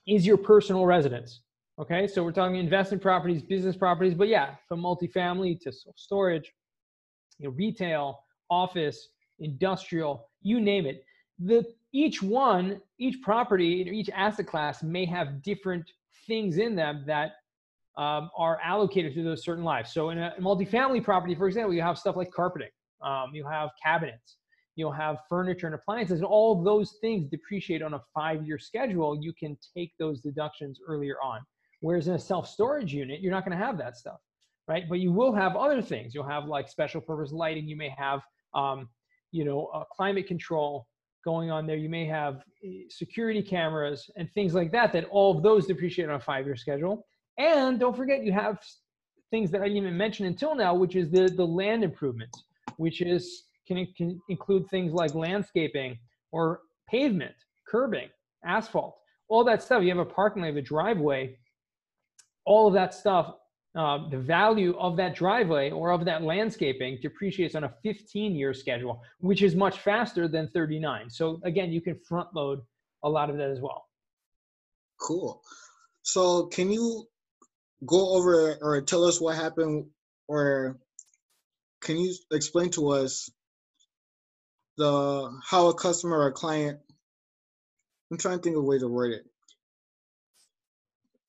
is 0.07 0.27
your 0.27 0.39
personal 0.39 0.87
residence. 0.87 1.41
Okay, 1.81 2.07
so 2.07 2.23
we're 2.23 2.31
talking 2.31 2.57
investment 2.57 3.03
properties, 3.03 3.41
business 3.41 3.75
properties, 3.75 4.13
but 4.13 4.29
yeah, 4.29 4.57
from 4.69 4.83
multifamily 4.83 5.59
to 5.63 5.73
storage, 5.97 6.53
you 7.39 7.49
know, 7.49 7.55
retail, 7.55 8.23
office, 8.51 9.09
industrial, 9.39 10.29
you 10.43 10.61
name 10.61 10.85
it. 10.85 11.07
the 11.39 11.65
each 11.95 12.23
one, 12.23 12.83
each 12.99 13.23
property, 13.23 13.91
each 13.91 14.11
asset 14.11 14.47
class 14.47 14.83
may 14.83 15.07
have 15.07 15.43
different 15.43 15.91
things 16.27 16.59
in 16.59 16.77
them 16.77 17.03
that 17.07 17.37
um, 17.97 18.31
are 18.37 18.61
allocated 18.63 19.15
to 19.15 19.25
those 19.25 19.43
certain 19.43 19.65
lives. 19.65 19.91
So 19.95 20.11
in 20.11 20.19
a 20.19 20.35
multifamily 20.39 21.03
property, 21.03 21.35
for 21.35 21.47
example, 21.49 21.73
you 21.73 21.81
have 21.81 21.97
stuff 21.97 22.15
like 22.15 22.31
carpeting, 22.31 22.69
um, 23.01 23.31
you 23.33 23.47
have 23.47 23.71
cabinets, 23.83 24.37
you'll 24.77 24.93
have 24.93 25.17
furniture 25.31 25.65
and 25.65 25.75
appliances, 25.75 26.19
and 26.19 26.27
all 26.27 26.63
those 26.63 26.99
things 27.01 27.27
depreciate 27.31 27.81
on 27.81 27.95
a 27.95 28.03
five-year 28.15 28.59
schedule. 28.59 29.19
You 29.19 29.33
can 29.33 29.57
take 29.75 29.93
those 29.99 30.21
deductions 30.21 30.79
earlier 30.87 31.17
on. 31.25 31.41
Whereas 31.81 32.09
in 32.09 32.15
a 32.15 32.19
self-storage 32.19 32.93
unit, 32.93 33.21
you're 33.21 33.33
not 33.33 33.45
going 33.45 33.59
to 33.59 33.65
have 33.65 33.79
that 33.79 33.97
stuff, 33.97 34.21
right? 34.69 34.85
But 34.89 35.01
you 35.01 35.13
will 35.13 35.35
have 35.35 35.57
other 35.57 35.81
things. 35.83 36.15
You'll 36.15 36.29
have 36.29 36.45
like 36.47 36.69
special 36.69 37.01
purpose 37.01 37.33
lighting. 37.33 37.67
You 37.67 37.77
may 37.77 37.95
have, 37.97 38.21
um, 38.55 38.89
you 39.33 39.45
know, 39.45 39.67
uh, 39.75 39.85
climate 39.85 40.27
control 40.27 40.87
going 41.25 41.51
on 41.51 41.67
there. 41.67 41.77
You 41.77 41.89
may 41.89 42.07
have 42.07 42.43
eh, 42.65 42.83
security 42.89 43.43
cameras 43.43 44.11
and 44.17 44.31
things 44.33 44.55
like 44.55 44.73
that. 44.73 44.93
That 44.93 45.07
all 45.11 45.37
of 45.37 45.43
those 45.43 45.67
depreciate 45.67 46.09
on 46.09 46.17
a 46.17 46.21
five-year 46.21 46.57
schedule. 46.57 47.07
And 47.39 47.81
don't 47.81 47.97
forget, 47.97 48.23
you 48.23 48.33
have 48.33 48.59
things 49.31 49.51
that 49.51 49.63
I 49.63 49.65
didn't 49.65 49.79
even 49.79 49.97
mention 49.97 50.27
until 50.27 50.55
now, 50.55 50.75
which 50.75 50.97
is 50.97 51.11
the 51.11 51.29
the 51.29 51.47
land 51.47 51.85
improvements, 51.85 52.43
which 52.77 53.01
is 53.01 53.45
can, 53.67 53.87
can 53.97 54.21
include 54.29 54.69
things 54.69 54.93
like 54.93 55.15
landscaping 55.15 55.99
or 56.33 56.61
pavement, 56.89 57.35
curbing, 57.67 58.09
asphalt, 58.45 58.97
all 59.29 59.45
that 59.45 59.63
stuff. 59.63 59.83
You 59.83 59.91
have 59.91 59.99
a 59.99 60.05
parking 60.05 60.43
lot, 60.43 60.49
you 60.49 60.55
have 60.55 60.65
a 60.65 60.67
driveway, 60.67 61.37
all 62.44 62.68
of 62.68 62.75
that 62.75 62.94
stuff. 62.94 63.35
Uh, 63.76 64.09
the 64.11 64.18
value 64.18 64.76
of 64.78 64.97
that 64.97 65.14
driveway 65.14 65.70
or 65.70 65.92
of 65.92 66.04
that 66.04 66.23
landscaping 66.23 66.99
depreciates 67.00 67.54
on 67.54 67.62
a 67.62 67.73
15 67.85 68.35
year 68.35 68.52
schedule, 68.52 69.00
which 69.20 69.42
is 69.42 69.54
much 69.54 69.78
faster 69.78 70.26
than 70.26 70.49
39. 70.49 71.09
So 71.09 71.40
again, 71.44 71.70
you 71.70 71.80
can 71.80 71.97
front 71.97 72.28
load 72.35 72.62
a 73.04 73.09
lot 73.09 73.30
of 73.30 73.37
that 73.37 73.49
as 73.49 73.61
well. 73.61 73.87
Cool. 75.00 75.40
So 76.02 76.47
can 76.47 76.73
you 76.73 77.06
go 77.87 78.14
over 78.14 78.59
or 78.61 78.80
tell 78.82 79.04
us 79.04 79.20
what 79.20 79.37
happened 79.37 79.87
or 80.28 80.78
can 81.80 81.99
you 81.99 82.14
explain 82.30 82.70
to 82.70 82.90
us 82.90 83.30
the 84.76 85.40
how 85.44 85.68
a 85.68 85.75
customer 85.75 86.18
or 86.18 86.26
a 86.28 86.32
client 86.32 86.78
i'm 88.11 88.18
trying 88.18 88.38
to 88.38 88.42
think 88.42 88.56
of 88.56 88.62
a 88.62 88.66
way 88.66 88.78
to 88.78 88.88
word 88.88 89.12
it 89.12 89.25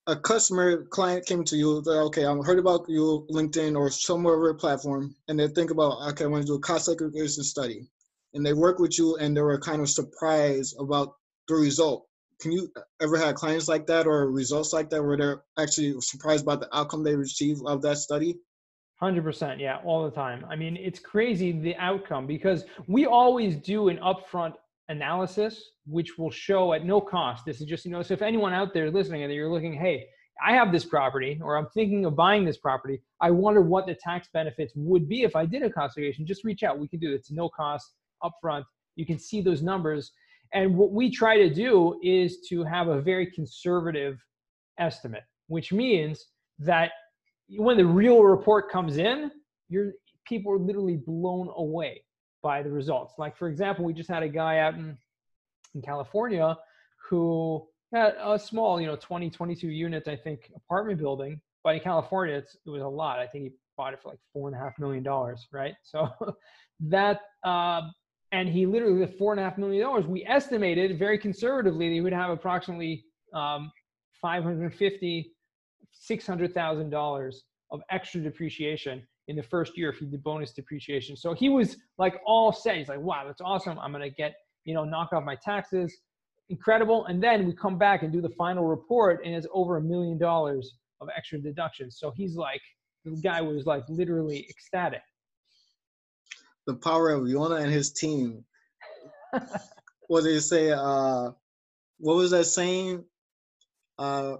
a 0.07 0.15
customer 0.15 0.83
client 0.85 1.25
came 1.25 1.43
to 1.43 1.55
you 1.55 1.81
they're 1.81 2.01
okay 2.01 2.25
i 2.25 2.35
heard 2.37 2.59
about 2.59 2.85
you 2.87 3.25
linkedin 3.29 3.75
or 3.75 3.89
some 3.89 4.25
other 4.25 4.53
platform 4.53 5.15
and 5.27 5.39
they 5.39 5.47
think 5.47 5.71
about 5.71 6.01
okay 6.09 6.23
i 6.23 6.27
want 6.27 6.41
to 6.41 6.47
do 6.47 6.55
a 6.55 6.59
cost 6.59 6.85
segregation 6.85 7.43
study 7.43 7.87
and 8.33 8.45
they 8.45 8.53
work 8.53 8.79
with 8.79 8.97
you 8.97 9.15
and 9.17 9.35
they 9.35 9.41
were 9.41 9.59
kind 9.59 9.81
of 9.81 9.89
surprised 9.89 10.75
about 10.79 11.13
the 11.47 11.55
result 11.55 12.07
can 12.41 12.51
you 12.51 12.71
uh, 12.75 12.81
ever 13.01 13.17
have 13.17 13.35
clients 13.35 13.67
like 13.67 13.85
that 13.85 14.07
or 14.07 14.31
results 14.31 14.73
like 14.73 14.89
that 14.89 15.03
where 15.03 15.15
they're 15.15 15.43
actually 15.59 15.93
surprised 16.01 16.43
about 16.43 16.59
the 16.59 16.75
outcome 16.75 17.03
they 17.03 17.15
received 17.15 17.61
of 17.67 17.83
that 17.83 17.97
study? 17.97 18.39
100% 18.99 19.59
yeah 19.59 19.77
all 19.83 20.03
the 20.03 20.11
time 20.11 20.45
i 20.47 20.55
mean 20.55 20.77
it's 20.77 20.99
crazy 20.99 21.51
the 21.51 21.75
outcome 21.77 22.27
because 22.27 22.65
we 22.87 23.07
always 23.07 23.55
do 23.55 23.89
an 23.89 23.97
upfront 23.97 24.53
analysis 24.91 25.71
which 25.87 26.17
will 26.17 26.29
show 26.29 26.73
at 26.73 26.85
no 26.85 27.01
cost. 27.01 27.43
This 27.45 27.59
is 27.59 27.67
just 27.67 27.85
you 27.85 27.91
know 27.91 28.01
so 28.01 28.13
if 28.13 28.21
anyone 28.21 28.53
out 28.53 28.73
there 28.73 28.91
listening 28.91 29.23
and 29.23 29.33
you're 29.33 29.51
looking 29.51 29.73
hey 29.73 30.07
i 30.45 30.53
have 30.53 30.71
this 30.71 30.85
property 30.85 31.39
or 31.43 31.55
i'm 31.57 31.67
thinking 31.73 32.05
of 32.05 32.15
buying 32.15 32.45
this 32.45 32.57
property 32.57 33.01
i 33.19 33.29
wonder 33.29 33.61
what 33.61 33.85
the 33.85 33.95
tax 33.95 34.27
benefits 34.33 34.73
would 34.75 35.07
be 35.07 35.23
if 35.23 35.35
i 35.35 35.45
did 35.45 35.61
a 35.61 35.69
cost 35.69 35.95
segregation 35.95 36.25
just 36.25 36.43
reach 36.43 36.63
out. 36.63 36.79
We 36.79 36.87
can 36.87 36.99
do 36.99 37.11
it. 37.11 37.15
It's 37.15 37.31
no 37.31 37.49
cost 37.49 37.93
upfront. 38.23 38.63
You 38.95 39.05
can 39.05 39.19
see 39.19 39.41
those 39.41 39.61
numbers. 39.61 40.11
And 40.53 40.77
what 40.77 40.91
we 40.91 41.09
try 41.09 41.37
to 41.37 41.53
do 41.53 41.99
is 42.03 42.41
to 42.49 42.63
have 42.63 42.87
a 42.87 43.01
very 43.01 43.31
conservative 43.31 44.19
estimate, 44.79 45.23
which 45.47 45.71
means 45.71 46.25
that 46.59 46.91
when 47.57 47.77
the 47.77 47.85
real 47.85 48.23
report 48.23 48.71
comes 48.71 48.97
in, 48.97 49.31
you're 49.69 49.93
people 50.27 50.51
are 50.51 50.59
literally 50.59 50.97
blown 50.97 51.49
away 51.55 52.03
by 52.41 52.61
the 52.63 52.71
results. 52.71 53.13
Like 53.17 53.37
for 53.37 53.47
example, 53.47 53.85
we 53.85 53.93
just 53.93 54.09
had 54.09 54.23
a 54.23 54.29
guy 54.29 54.59
out 54.59 54.75
in 54.75 54.97
in 55.75 55.81
California 55.81 56.57
who 57.09 57.65
had 57.93 58.15
a 58.21 58.39
small, 58.39 58.79
you 58.79 58.87
know, 58.87 58.95
20, 58.95 59.29
22 59.29 59.67
units, 59.67 60.07
I 60.07 60.15
think, 60.15 60.51
apartment 60.55 60.99
building. 60.99 61.41
But 61.63 61.75
in 61.75 61.81
California, 61.81 62.35
it 62.35 62.69
was 62.69 62.81
a 62.81 62.87
lot. 62.87 63.19
I 63.19 63.27
think 63.27 63.43
he 63.43 63.51
bought 63.77 63.93
it 63.93 64.01
for 64.01 64.09
like 64.09 64.19
four 64.33 64.47
and 64.47 64.55
a 64.55 64.59
half 64.59 64.77
million 64.79 65.03
dollars, 65.03 65.47
right? 65.51 65.75
So 65.83 66.09
that 66.81 67.21
uh, 67.43 67.81
and 68.31 68.49
he 68.49 68.65
literally 68.65 68.99
with 68.99 69.17
four 69.17 69.33
and 69.33 69.39
a 69.39 69.43
half 69.43 69.57
million 69.57 69.83
dollars, 69.83 70.05
we 70.05 70.25
estimated 70.25 70.97
very 70.97 71.17
conservatively 71.17 71.89
that 71.89 71.93
he 71.93 72.01
would 72.01 72.13
have 72.13 72.31
approximately 72.31 73.05
um, 73.33 73.71
550, 74.21 75.31
600 75.91 76.53
thousand 76.53 76.89
dollars 76.89 77.43
of 77.69 77.81
extra 77.91 78.21
depreciation 78.21 79.05
in 79.27 79.35
the 79.35 79.43
first 79.43 79.77
year 79.77 79.89
if 79.89 79.97
he 79.97 80.05
did 80.05 80.23
bonus 80.23 80.51
depreciation. 80.51 81.15
So 81.15 81.33
he 81.33 81.49
was 81.49 81.77
like 81.97 82.19
all 82.25 82.51
set. 82.51 82.77
He's 82.77 82.89
like, 82.89 82.99
wow, 82.99 83.23
that's 83.25 83.41
awesome. 83.41 83.77
I'm 83.79 83.91
gonna 83.91 84.09
get 84.09 84.35
you 84.65 84.73
know 84.73 84.83
knock 84.83 85.13
off 85.13 85.23
my 85.23 85.35
taxes, 85.35 85.95
incredible. 86.49 87.05
And 87.05 87.23
then 87.23 87.45
we 87.45 87.53
come 87.53 87.77
back 87.77 88.03
and 88.03 88.11
do 88.11 88.21
the 88.21 88.33
final 88.37 88.65
report, 88.65 89.21
and 89.25 89.33
it's 89.33 89.47
over 89.53 89.77
a 89.77 89.81
million 89.81 90.17
dollars 90.17 90.75
of 90.99 91.09
extra 91.15 91.39
deductions. 91.39 91.97
So 91.99 92.11
he's 92.11 92.35
like, 92.35 92.61
the 93.05 93.19
guy 93.23 93.41
was 93.41 93.65
like 93.65 93.83
literally 93.89 94.45
ecstatic 94.49 95.01
the 96.67 96.75
power 96.75 97.09
of 97.09 97.23
Yona 97.23 97.61
and 97.61 97.71
his 97.71 97.91
team. 97.91 98.43
what 100.07 100.23
did 100.23 100.35
they 100.35 100.39
say? 100.39 100.71
Uh, 100.71 101.31
what 101.97 102.15
was 102.15 102.31
that 102.31 102.45
saying? 102.45 103.03
Uh, 103.97 104.37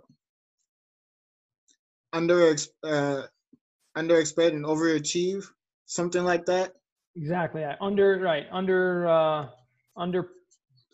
under 2.14 2.56
uh, 2.84 3.24
under 3.96 4.20
expect 4.20 4.56
and 4.56 4.66
overachieve, 4.66 5.46
something 5.86 6.24
like 6.24 6.46
that. 6.46 6.74
Exactly. 7.16 7.64
Under 7.64 8.20
right. 8.20 8.46
Under 8.52 9.08
uh, 9.08 9.48
under 9.98 10.30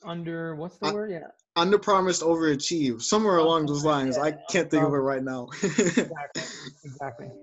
under 0.04 0.56
what's 0.56 0.78
the 0.78 0.88
I, 0.88 0.94
word? 0.94 1.12
Yeah. 1.12 1.28
Under 1.56 1.80
promised, 1.80 2.22
overachieve. 2.22 3.02
Somewhere 3.02 3.38
along 3.38 3.66
those 3.66 3.84
lines. 3.84 4.18
Yeah, 4.18 4.24
I 4.24 4.32
can't 4.50 4.70
think 4.70 4.84
of 4.84 4.94
it 4.94 4.98
right 4.98 5.24
now. 5.24 5.48
exactly. 5.64 6.44
Exactly. 6.84 7.30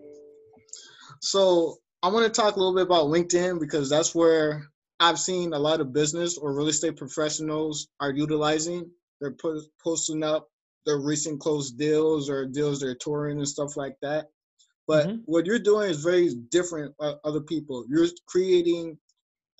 So 1.20 1.78
I 2.02 2.08
want 2.08 2.26
to 2.26 2.40
talk 2.40 2.56
a 2.56 2.58
little 2.58 2.74
bit 2.74 2.82
about 2.82 3.06
LinkedIn 3.06 3.58
because 3.58 3.88
that's 3.88 4.14
where 4.14 4.66
I've 5.00 5.18
seen 5.18 5.54
a 5.54 5.58
lot 5.58 5.80
of 5.80 5.90
business 5.90 6.36
or 6.36 6.54
real 6.54 6.68
estate 6.68 6.98
professionals 6.98 7.88
are 7.98 8.12
utilizing. 8.12 8.90
They're 9.22 9.34
posting 9.82 10.22
up 10.22 10.50
their 10.84 10.98
recent 10.98 11.40
closed 11.40 11.78
deals 11.78 12.28
or 12.28 12.46
deals 12.46 12.80
they're 12.80 12.94
touring 12.94 13.38
and 13.38 13.48
stuff 13.48 13.74
like 13.74 13.96
that. 14.02 14.26
But 14.86 15.06
mm-hmm. 15.06 15.16
what 15.24 15.46
you're 15.46 15.58
doing 15.58 15.90
is 15.90 16.02
very 16.02 16.34
different 16.50 16.94
uh, 17.00 17.14
other 17.24 17.40
people. 17.40 17.84
You're 17.88 18.08
creating 18.26 18.98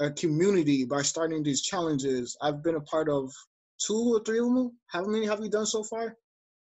a 0.01 0.11
community 0.11 0.85
by 0.85 1.03
starting 1.03 1.43
these 1.43 1.63
challenges. 1.63 2.37
I've 2.43 2.63
been 2.63 2.75
a 2.75 2.81
part 2.81 3.09
of 3.09 3.33
two 3.79 4.15
or 4.15 4.23
three 4.25 4.39
of 4.39 4.47
them. 4.47 4.79
How 4.89 5.05
many 5.05 5.27
have 5.27 5.41
you 5.41 5.49
done 5.49 5.67
so 5.67 5.83
far? 5.83 6.17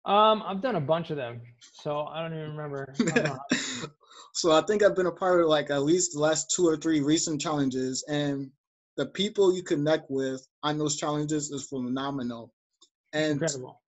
Um, 0.05 0.43
I've 0.45 0.61
done 0.61 0.75
a 0.75 0.81
bunch 0.81 1.11
of 1.11 1.17
them, 1.17 1.41
so 1.81 2.01
I 2.01 2.21
don't 2.21 2.33
even 2.33 2.55
remember. 2.55 2.93
I 3.15 3.37
So 4.33 4.51
I 4.51 4.61
think 4.61 4.81
I've 4.81 4.95
been 4.95 5.05
a 5.05 5.11
part 5.11 5.41
of 5.41 5.47
like 5.47 5.69
at 5.69 5.83
least 5.83 6.13
the 6.13 6.19
last 6.19 6.51
two 6.51 6.67
or 6.67 6.75
three 6.75 7.01
recent 7.01 7.39
challenges, 7.39 8.03
and 8.09 8.49
the 8.97 9.05
people 9.05 9.55
you 9.55 9.63
connect 9.63 10.09
with 10.09 10.45
on 10.63 10.77
those 10.79 10.97
challenges 10.97 11.51
is 11.51 11.67
phenomenal. 11.67 12.51
And 13.13 13.33
Incredible. 13.33 13.82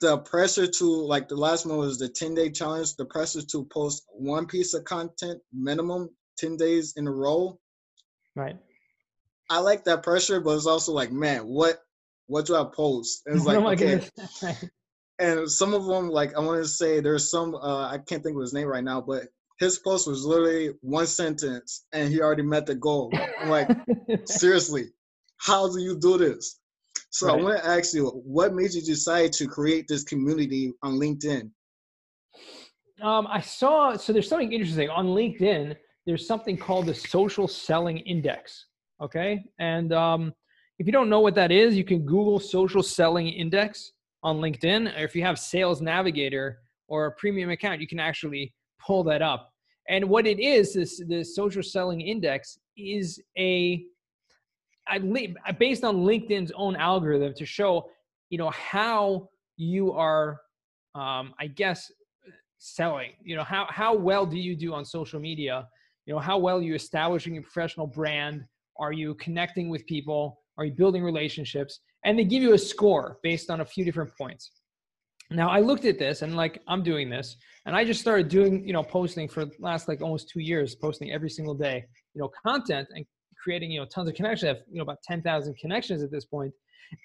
The 0.00 0.18
pressure 0.18 0.66
to 0.66 0.84
like 0.84 1.28
the 1.28 1.36
last 1.36 1.66
one 1.66 1.78
was 1.78 1.98
the 1.98 2.08
10 2.08 2.34
day 2.34 2.50
challenge, 2.50 2.96
the 2.96 3.04
pressure 3.04 3.42
to 3.42 3.64
post 3.72 4.04
one 4.08 4.46
piece 4.46 4.74
of 4.74 4.84
content 4.84 5.40
minimum 5.52 6.10
10 6.38 6.56
days 6.56 6.94
in 6.96 7.06
a 7.06 7.12
row. 7.12 7.58
Right. 8.34 8.56
I 9.50 9.58
like 9.58 9.84
that 9.84 10.02
pressure, 10.02 10.40
but 10.40 10.56
it's 10.56 10.66
also 10.66 10.92
like, 10.92 11.12
man, 11.12 11.46
what 11.46 11.78
what 12.26 12.46
do 12.46 12.54
I 12.54 12.64
post? 12.64 13.22
And 13.26 13.36
it's 13.36 13.46
like, 13.46 13.58
oh 13.58 13.68
okay. 13.70 14.00
and 15.20 15.50
some 15.50 15.74
of 15.74 15.84
them 15.84 16.08
like 16.08 16.34
i 16.34 16.40
want 16.40 16.60
to 16.60 16.68
say 16.68 16.98
there's 16.98 17.30
some 17.30 17.54
uh, 17.54 17.88
i 17.88 17.98
can't 17.98 18.24
think 18.24 18.34
of 18.34 18.40
his 18.40 18.54
name 18.54 18.66
right 18.66 18.82
now 18.82 19.00
but 19.00 19.24
his 19.60 19.78
post 19.78 20.08
was 20.08 20.24
literally 20.24 20.70
one 20.80 21.06
sentence 21.06 21.84
and 21.92 22.10
he 22.10 22.20
already 22.20 22.42
met 22.42 22.66
the 22.66 22.74
goal 22.74 23.12
i'm 23.40 23.50
like 23.50 23.68
seriously 24.24 24.86
how 25.36 25.70
do 25.70 25.80
you 25.80 25.98
do 25.98 26.18
this 26.18 26.58
so 27.10 27.26
right. 27.26 27.38
i 27.38 27.42
want 27.42 27.58
to 27.58 27.66
ask 27.66 27.94
you 27.94 28.08
what 28.24 28.54
made 28.54 28.72
you 28.72 28.82
decide 28.82 29.32
to 29.32 29.46
create 29.46 29.86
this 29.88 30.04
community 30.04 30.72
on 30.82 30.94
linkedin 30.94 31.50
um, 33.02 33.26
i 33.28 33.40
saw 33.40 33.96
so 33.96 34.12
there's 34.12 34.28
something 34.28 34.52
interesting 34.52 34.88
on 34.88 35.06
linkedin 35.06 35.76
there's 36.06 36.26
something 36.26 36.56
called 36.56 36.86
the 36.86 36.94
social 36.94 37.46
selling 37.46 37.98
index 37.98 38.66
okay 39.02 39.42
and 39.58 39.92
um, 39.92 40.32
if 40.78 40.86
you 40.86 40.92
don't 40.92 41.10
know 41.10 41.20
what 41.20 41.34
that 41.34 41.52
is 41.52 41.76
you 41.76 41.84
can 41.84 42.00
google 42.04 42.40
social 42.40 42.82
selling 42.82 43.28
index 43.28 43.92
on 44.22 44.38
LinkedIn, 44.38 44.96
or 44.98 45.04
if 45.04 45.14
you 45.14 45.22
have 45.22 45.38
Sales 45.38 45.80
Navigator 45.80 46.60
or 46.88 47.06
a 47.06 47.12
premium 47.12 47.50
account, 47.50 47.80
you 47.80 47.86
can 47.86 48.00
actually 48.00 48.54
pull 48.84 49.04
that 49.04 49.22
up. 49.22 49.52
And 49.88 50.08
what 50.08 50.26
it 50.26 50.38
is, 50.38 50.74
this 50.74 51.02
the 51.08 51.24
social 51.24 51.62
selling 51.62 52.00
index 52.00 52.58
is 52.76 53.20
a 53.38 53.84
I 54.90 55.52
based 55.58 55.84
on 55.84 55.98
LinkedIn's 55.98 56.52
own 56.54 56.76
algorithm 56.76 57.32
to 57.34 57.46
show, 57.46 57.88
you 58.28 58.38
know, 58.38 58.50
how 58.50 59.28
you 59.56 59.92
are, 59.92 60.40
um, 60.94 61.32
I 61.38 61.46
guess, 61.46 61.90
selling. 62.58 63.12
You 63.22 63.36
know, 63.36 63.44
how 63.44 63.66
how 63.70 63.94
well 63.94 64.26
do 64.26 64.36
you 64.36 64.56
do 64.56 64.74
on 64.74 64.84
social 64.84 65.20
media? 65.20 65.66
You 66.06 66.14
know, 66.14 66.20
how 66.20 66.38
well 66.38 66.58
are 66.58 66.62
you 66.62 66.74
establishing 66.74 67.38
a 67.38 67.42
professional 67.42 67.86
brand? 67.86 68.44
Are 68.78 68.92
you 68.92 69.14
connecting 69.14 69.68
with 69.68 69.86
people? 69.86 70.40
Are 70.58 70.64
you 70.64 70.72
building 70.72 71.02
relationships? 71.04 71.80
And 72.04 72.18
they 72.18 72.24
give 72.24 72.42
you 72.42 72.54
a 72.54 72.58
score 72.58 73.18
based 73.22 73.50
on 73.50 73.60
a 73.60 73.64
few 73.64 73.84
different 73.84 74.10
points. 74.16 74.50
Now 75.30 75.48
I 75.48 75.60
looked 75.60 75.84
at 75.84 75.98
this 75.98 76.22
and 76.22 76.34
like 76.34 76.60
I'm 76.66 76.82
doing 76.82 77.08
this 77.08 77.36
and 77.64 77.76
I 77.76 77.84
just 77.84 78.00
started 78.00 78.28
doing, 78.28 78.66
you 78.66 78.72
know, 78.72 78.82
posting 78.82 79.28
for 79.28 79.46
last 79.60 79.86
like 79.86 80.00
almost 80.00 80.28
two 80.28 80.40
years, 80.40 80.74
posting 80.74 81.12
every 81.12 81.30
single 81.30 81.54
day, 81.54 81.84
you 82.14 82.20
know, 82.20 82.30
content 82.44 82.88
and 82.94 83.06
creating, 83.42 83.70
you 83.70 83.80
know, 83.80 83.86
tons 83.86 84.08
of 84.08 84.14
connections. 84.14 84.44
I 84.44 84.48
have, 84.48 84.62
you 84.70 84.76
know, 84.76 84.82
about 84.82 85.02
10,000 85.02 85.56
connections 85.56 86.02
at 86.02 86.10
this. 86.10 86.26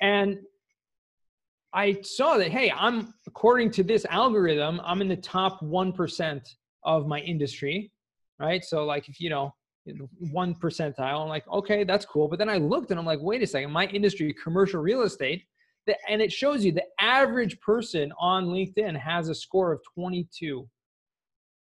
And 0.01 0.37
I 1.73 2.01
saw 2.01 2.37
that, 2.37 2.51
hey, 2.51 2.71
I'm 2.71 3.13
according 3.27 3.71
to 3.71 3.83
this 3.83 4.05
algorithm, 4.05 4.81
I'm 4.83 5.01
in 5.01 5.07
the 5.07 5.17
top 5.17 5.61
1% 5.61 6.41
of 6.83 7.07
my 7.07 7.19
industry, 7.19 7.91
right? 8.39 8.63
So 8.63 8.85
like 8.85 9.09
if, 9.09 9.19
you 9.19 9.29
know, 9.29 9.53
one 10.31 10.55
percentile, 10.55 11.21
I'm 11.21 11.29
like, 11.29 11.47
okay, 11.47 11.83
that's 11.83 12.05
cool. 12.05 12.27
But 12.27 12.39
then 12.39 12.49
I 12.49 12.57
looked 12.57 12.91
and 12.91 12.99
I'm 12.99 13.05
like, 13.05 13.19
wait 13.21 13.43
a 13.43 13.47
second, 13.47 13.71
my 13.71 13.85
industry, 13.87 14.33
commercial 14.41 14.81
real 14.81 15.03
estate, 15.03 15.43
and 16.09 16.21
it 16.21 16.31
shows 16.31 16.65
you 16.65 16.71
the 16.71 16.85
average 16.99 17.59
person 17.59 18.11
on 18.19 18.47
LinkedIn 18.47 18.97
has 18.97 19.29
a 19.29 19.35
score 19.35 19.71
of 19.71 19.81
22. 19.93 20.67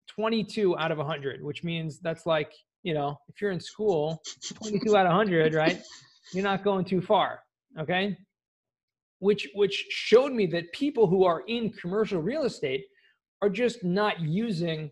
22 0.08 0.78
out 0.78 0.92
of 0.92 0.98
100, 0.98 1.42
which 1.42 1.64
means 1.64 1.98
that's 1.98 2.26
like, 2.26 2.52
you 2.82 2.94
know, 2.94 3.16
if 3.28 3.40
you're 3.40 3.50
in 3.50 3.60
school, 3.60 4.20
22 4.54 4.96
out 4.96 5.06
of 5.06 5.10
100, 5.10 5.54
right? 5.54 5.80
You're 6.32 6.44
not 6.44 6.64
going 6.64 6.84
too 6.84 7.00
far, 7.00 7.40
okay? 7.78 8.16
Which 9.18 9.48
which 9.54 9.86
showed 9.90 10.32
me 10.32 10.46
that 10.46 10.72
people 10.72 11.06
who 11.06 11.24
are 11.24 11.42
in 11.46 11.70
commercial 11.70 12.20
real 12.20 12.44
estate 12.44 12.84
are 13.40 13.50
just 13.50 13.84
not 13.84 14.20
using 14.20 14.90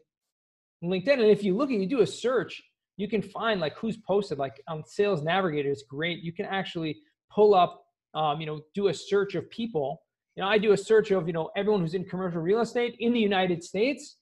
LinkedIn. 0.84 1.14
And 1.14 1.22
if 1.22 1.42
you 1.42 1.56
look 1.56 1.70
and 1.70 1.80
you 1.80 1.88
do 1.88 2.00
a 2.00 2.06
search, 2.06 2.62
you 2.96 3.08
can 3.08 3.22
find 3.22 3.60
like 3.60 3.76
who's 3.76 3.96
posted 3.96 4.38
like 4.38 4.60
on 4.68 4.84
Sales 4.86 5.22
Navigator. 5.22 5.70
It's 5.70 5.82
great. 5.82 6.22
You 6.22 6.32
can 6.32 6.46
actually 6.46 6.98
pull 7.32 7.54
up 7.54 7.82
um, 8.14 8.40
you 8.40 8.46
know, 8.46 8.60
do 8.74 8.88
a 8.88 8.94
search 8.94 9.34
of 9.34 9.48
people. 9.50 10.02
You 10.36 10.42
know, 10.42 10.48
I 10.48 10.58
do 10.58 10.72
a 10.72 10.76
search 10.76 11.10
of, 11.10 11.26
you 11.26 11.32
know, 11.32 11.50
everyone 11.56 11.80
who's 11.80 11.94
in 11.94 12.04
commercial 12.04 12.40
real 12.40 12.60
estate 12.60 12.96
in 12.98 13.12
the 13.12 13.20
United 13.20 13.62
States. 13.62 14.16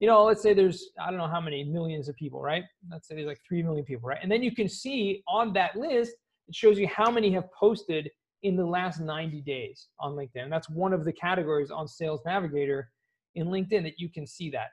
You 0.00 0.08
know, 0.08 0.24
let's 0.24 0.42
say 0.42 0.54
there's, 0.54 0.90
I 1.00 1.10
don't 1.10 1.18
know 1.18 1.28
how 1.28 1.40
many 1.40 1.62
millions 1.62 2.08
of 2.08 2.16
people, 2.16 2.40
right? 2.40 2.64
Let's 2.90 3.06
say 3.06 3.14
there's 3.14 3.26
like 3.26 3.40
3 3.46 3.62
million 3.62 3.84
people, 3.84 4.08
right? 4.08 4.18
And 4.22 4.32
then 4.32 4.42
you 4.42 4.54
can 4.54 4.68
see 4.68 5.22
on 5.28 5.52
that 5.52 5.76
list, 5.76 6.12
it 6.48 6.54
shows 6.54 6.78
you 6.78 6.88
how 6.88 7.10
many 7.10 7.30
have 7.32 7.52
posted 7.52 8.10
in 8.42 8.56
the 8.56 8.64
last 8.64 9.00
90 9.00 9.42
days 9.42 9.88
on 10.00 10.12
LinkedIn. 10.12 10.48
That's 10.48 10.70
one 10.70 10.94
of 10.94 11.04
the 11.04 11.12
categories 11.12 11.70
on 11.70 11.86
Sales 11.86 12.20
Navigator 12.24 12.90
in 13.34 13.48
LinkedIn 13.48 13.82
that 13.82 13.98
you 13.98 14.08
can 14.08 14.26
see 14.26 14.50
that 14.50 14.68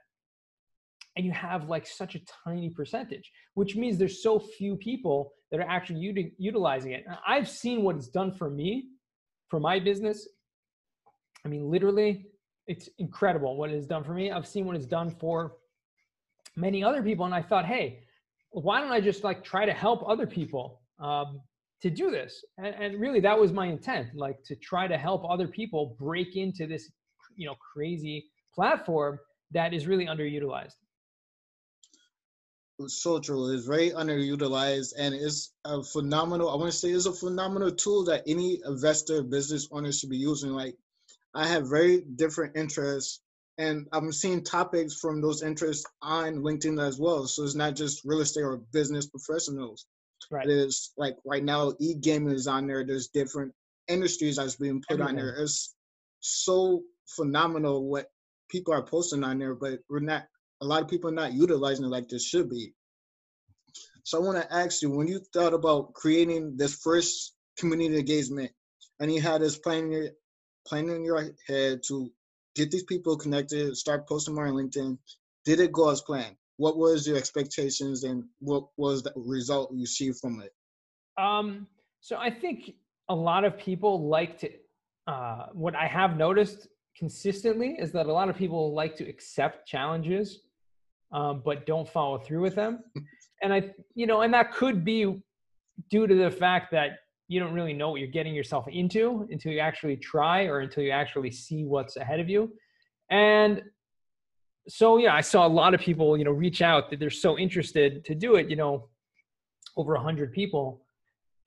and 1.17 1.25
you 1.25 1.31
have 1.31 1.67
like 1.67 1.85
such 1.85 2.15
a 2.15 2.19
tiny 2.45 2.69
percentage 2.69 3.31
which 3.55 3.75
means 3.75 3.97
there's 3.97 4.23
so 4.23 4.39
few 4.39 4.75
people 4.77 5.33
that 5.51 5.59
are 5.59 5.69
actually 5.69 5.99
uti- 5.99 6.33
utilizing 6.37 6.93
it 6.93 7.03
i've 7.27 7.49
seen 7.49 7.83
what 7.83 7.95
it's 7.95 8.07
done 8.07 8.31
for 8.31 8.49
me 8.49 8.89
for 9.49 9.59
my 9.59 9.79
business 9.79 10.27
i 11.43 11.49
mean 11.49 11.69
literally 11.69 12.27
it's 12.67 12.89
incredible 12.97 13.55
what 13.55 13.69
it 13.69 13.75
has 13.75 13.85
done 13.85 14.03
for 14.03 14.13
me. 14.13 14.31
I've 14.31 14.47
seen 14.47 14.65
what 14.65 14.75
it's 14.75 14.85
done 14.85 15.09
for 15.09 15.53
many 16.57 16.83
other 16.83 17.03
people 17.03 17.23
and 17.23 17.35
i 17.35 17.41
thought 17.41 17.65
hey 17.65 17.99
why 18.49 18.81
don't 18.81 18.91
i 18.91 18.99
just 18.99 19.23
like 19.23 19.43
try 19.43 19.65
to 19.65 19.73
help 19.73 20.03
other 20.07 20.25
people 20.25 20.81
um, 20.99 21.39
to 21.81 21.89
do 21.89 22.09
this? 22.09 22.43
And, 22.57 22.75
and 22.75 22.99
really 22.99 23.19
that 23.19 23.39
was 23.39 23.51
my 23.51 23.67
intent 23.67 24.07
like 24.15 24.43
to 24.45 24.55
try 24.55 24.87
to 24.87 24.97
help 24.97 25.29
other 25.29 25.47
people 25.47 25.95
break 25.99 26.35
into 26.35 26.65
this 26.65 26.91
you 27.35 27.45
know 27.45 27.55
crazy 27.73 28.25
platform 28.53 29.19
that 29.51 29.73
is 29.73 29.85
really 29.87 30.05
underutilized. 30.05 30.75
Social 32.87 33.49
is 33.49 33.65
very 33.65 33.89
underutilized 33.91 34.93
and 34.99 35.13
it's 35.15 35.53
a 35.65 35.83
phenomenal 35.83 36.49
i 36.51 36.55
want 36.55 36.71
to 36.71 36.77
say 36.77 36.89
it's 36.89 37.07
a 37.07 37.13
phenomenal 37.13 37.71
tool 37.71 38.03
that 38.05 38.23
any 38.27 38.59
investor 38.65 39.23
business 39.23 39.67
owner 39.71 39.91
should 39.91 40.11
be 40.11 40.17
using 40.17 40.51
like 40.51 40.75
i 41.37 41.47
have 41.47 41.69
very 41.69 42.01
different 42.15 42.57
interests 42.57 43.21
and 43.57 43.87
i'm 43.93 44.11
seeing 44.11 44.43
topics 44.43 44.95
from 44.95 45.21
those 45.21 45.41
interests 45.43 45.85
on 46.01 46.37
linkedin 46.37 46.81
as 46.85 46.99
well. 46.99 47.25
So 47.25 47.43
it's 47.43 47.55
not 47.55 47.75
just 47.75 48.03
real 48.05 48.21
estate 48.21 48.43
or 48.43 48.57
business 48.73 49.07
professionals. 49.07 49.85
Right. 50.29 50.47
It's 50.47 50.93
like 50.97 51.15
right 51.25 51.43
now 51.43 51.73
e-gaming 51.79 52.33
is 52.33 52.47
on 52.47 52.67
there. 52.67 52.83
There's 52.85 53.07
different 53.07 53.53
industries 53.87 54.35
that's 54.35 54.57
being 54.57 54.81
put 54.87 54.99
Everything. 54.99 55.09
on 55.09 55.15
there. 55.15 55.35
It's 55.41 55.75
so 56.19 56.83
phenomenal 57.07 57.89
what 57.89 58.07
people 58.49 58.73
are 58.73 58.83
posting 58.83 59.23
on 59.23 59.39
there 59.39 59.55
but 59.55 59.79
we're 59.89 59.99
not 59.99 60.23
a 60.61 60.65
lot 60.65 60.81
of 60.81 60.89
people 60.89 61.09
are 61.09 61.13
not 61.13 61.33
utilizing 61.33 61.85
it 61.85 61.89
like 61.89 62.09
this 62.09 62.25
should 62.25 62.49
be. 62.49 62.73
So 64.03 64.17
I 64.17 64.21
want 64.21 64.41
to 64.41 64.53
ask 64.53 64.81
you, 64.81 64.89
when 64.89 65.07
you 65.07 65.19
thought 65.33 65.53
about 65.53 65.93
creating 65.93 66.55
this 66.57 66.75
first 66.75 67.35
community 67.57 67.99
engagement, 67.99 68.51
and 68.99 69.13
you 69.13 69.21
had 69.21 69.41
this 69.41 69.57
plan 69.57 69.85
in 69.85 69.91
your 69.91 70.07
plan 70.67 70.89
in 70.89 71.03
your 71.03 71.23
head 71.47 71.81
to 71.87 72.11
get 72.55 72.71
these 72.71 72.83
people 72.83 73.17
connected, 73.17 73.75
start 73.77 74.07
posting 74.07 74.35
more 74.35 74.47
on 74.47 74.53
LinkedIn, 74.53 74.97
did 75.45 75.59
it 75.59 75.71
go 75.71 75.89
as 75.89 76.01
planned? 76.01 76.35
What 76.57 76.77
was 76.77 77.07
your 77.07 77.17
expectations, 77.17 78.03
and 78.03 78.23
what 78.39 78.65
was 78.77 79.03
the 79.03 79.13
result 79.15 79.71
you 79.73 79.85
see 79.85 80.11
from 80.11 80.41
it? 80.41 80.53
Um, 81.21 81.67
so 82.01 82.17
I 82.17 82.31
think 82.31 82.73
a 83.09 83.15
lot 83.15 83.45
of 83.45 83.57
people 83.57 84.07
like 84.07 84.39
to. 84.39 84.49
Uh, 85.05 85.45
what 85.53 85.73
I 85.73 85.87
have 85.87 86.17
noticed 86.17 86.67
consistently 86.97 87.77
is 87.79 87.91
that 87.93 88.07
a 88.07 88.11
lot 88.11 88.27
of 88.27 88.35
people 88.35 88.73
like 88.73 88.95
to 88.97 89.07
accept 89.07 89.67
challenges 89.67 90.41
um, 91.11 91.41
but 91.43 91.65
don't 91.65 91.87
follow 91.87 92.17
through 92.17 92.41
with 92.41 92.55
them. 92.55 92.83
And 93.43 93.53
I, 93.53 93.71
you 93.93 94.07
know, 94.07 94.21
and 94.21 94.33
that 94.33 94.51
could 94.51 94.83
be 94.83 95.21
due 95.91 96.07
to 96.07 96.15
the 96.15 96.31
fact 96.31 96.71
that 96.71 96.93
you 97.27 97.39
don't 97.39 97.53
really 97.53 97.73
know 97.73 97.89
what 97.89 97.99
you're 97.99 98.09
getting 98.09 98.33
yourself 98.33 98.67
into 98.67 99.27
until 99.31 99.51
you 99.51 99.59
actually 99.59 99.97
try 99.97 100.45
or 100.45 100.59
until 100.59 100.83
you 100.83 100.91
actually 100.91 101.31
see 101.31 101.65
what's 101.65 101.97
ahead 101.97 102.19
of 102.19 102.29
you. 102.29 102.51
And 103.09 103.63
so, 104.67 104.97
yeah, 104.97 105.13
I 105.13 105.21
saw 105.21 105.45
a 105.45 105.49
lot 105.49 105.73
of 105.73 105.79
people, 105.79 106.17
you 106.17 106.23
know, 106.23 106.31
reach 106.31 106.61
out 106.61 106.89
that 106.89 106.99
they're 106.99 107.09
so 107.09 107.37
interested 107.37 108.03
to 108.05 108.15
do 108.15 108.35
it, 108.35 108.49
you 108.49 108.55
know, 108.55 108.89
over 109.75 109.95
a 109.95 110.01
hundred 110.01 110.31
people, 110.31 110.85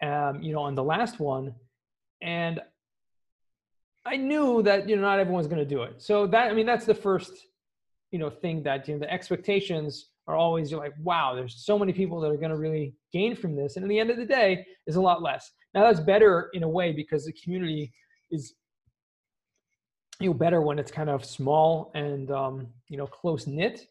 um, 0.03 0.43
you 0.43 0.53
know, 0.53 0.61
on 0.61 0.75
the 0.75 0.85
last 0.85 1.19
one. 1.19 1.55
And 2.23 2.61
I 4.07 4.17
knew 4.17 4.63
that, 4.63 4.89
you 4.89 4.97
know, 4.97 5.03
not 5.03 5.19
everyone's 5.19 5.47
going 5.47 5.59
to 5.59 5.75
do 5.75 5.83
it. 5.83 6.03
So 6.03 6.27
that, 6.29 6.51
I 6.51 6.55
mean, 6.55 6.67
that's 6.67 6.87
the 6.87 6.95
first 6.95 7.33
you 8.11 8.19
know 8.19 8.31
thing 8.31 8.63
that 8.63 8.89
you 8.89 8.95
know 8.95 9.01
the 9.01 9.13
expectations 9.13 10.09
are 10.27 10.37
always 10.37 10.71
you're 10.71 10.81
like 10.81 10.95
wow 11.03 11.35
there's 11.35 11.65
so 11.65 11.79
many 11.79 11.93
people 11.93 12.21
that 12.21 12.31
are 12.31 12.37
going 12.37 12.51
to 12.51 12.57
really 12.57 12.95
gain 13.13 13.35
from 13.37 13.57
this 13.57 13.77
and 13.77 13.85
at 13.85 13.89
the 13.89 13.99
end 13.99 14.11
of 14.11 14.17
the 14.17 14.25
day 14.25 14.65
is 14.87 14.97
a 14.97 15.01
lot 15.01 15.23
less 15.23 15.51
now 15.75 15.83
that's 15.85 16.01
better 16.01 16.51
in 16.53 16.63
a 16.63 16.69
way 16.69 16.93
because 16.93 17.25
the 17.25 17.33
community 17.33 17.93
is 18.31 18.55
you 20.21 20.29
know 20.29 20.35
better 20.35 20.61
when 20.61 20.79
it's 20.79 20.91
kind 20.91 21.11
of 21.11 21.25
small 21.25 21.91
and 21.95 22.31
um, 22.31 22.67
you 22.89 22.97
know 22.97 23.07
close 23.07 23.47
knit 23.47 23.87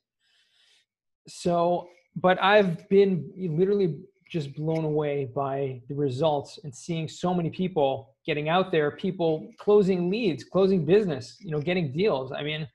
so 1.27 1.87
but 2.15 2.41
i've 2.41 2.87
been 2.89 3.31
literally 3.37 3.99
just 4.29 4.53
blown 4.53 4.85
away 4.85 5.25
by 5.33 5.81
the 5.89 5.95
results 5.95 6.59
and 6.63 6.73
seeing 6.73 7.07
so 7.07 7.33
many 7.33 7.49
people 7.49 8.15
getting 8.25 8.47
out 8.49 8.71
there 8.71 8.91
people 8.91 9.51
closing 9.57 10.09
leads 10.09 10.43
closing 10.43 10.85
business 10.85 11.37
you 11.39 11.51
know 11.51 11.59
getting 11.59 11.91
deals 11.91 12.31
i 12.31 12.43
mean 12.43 12.67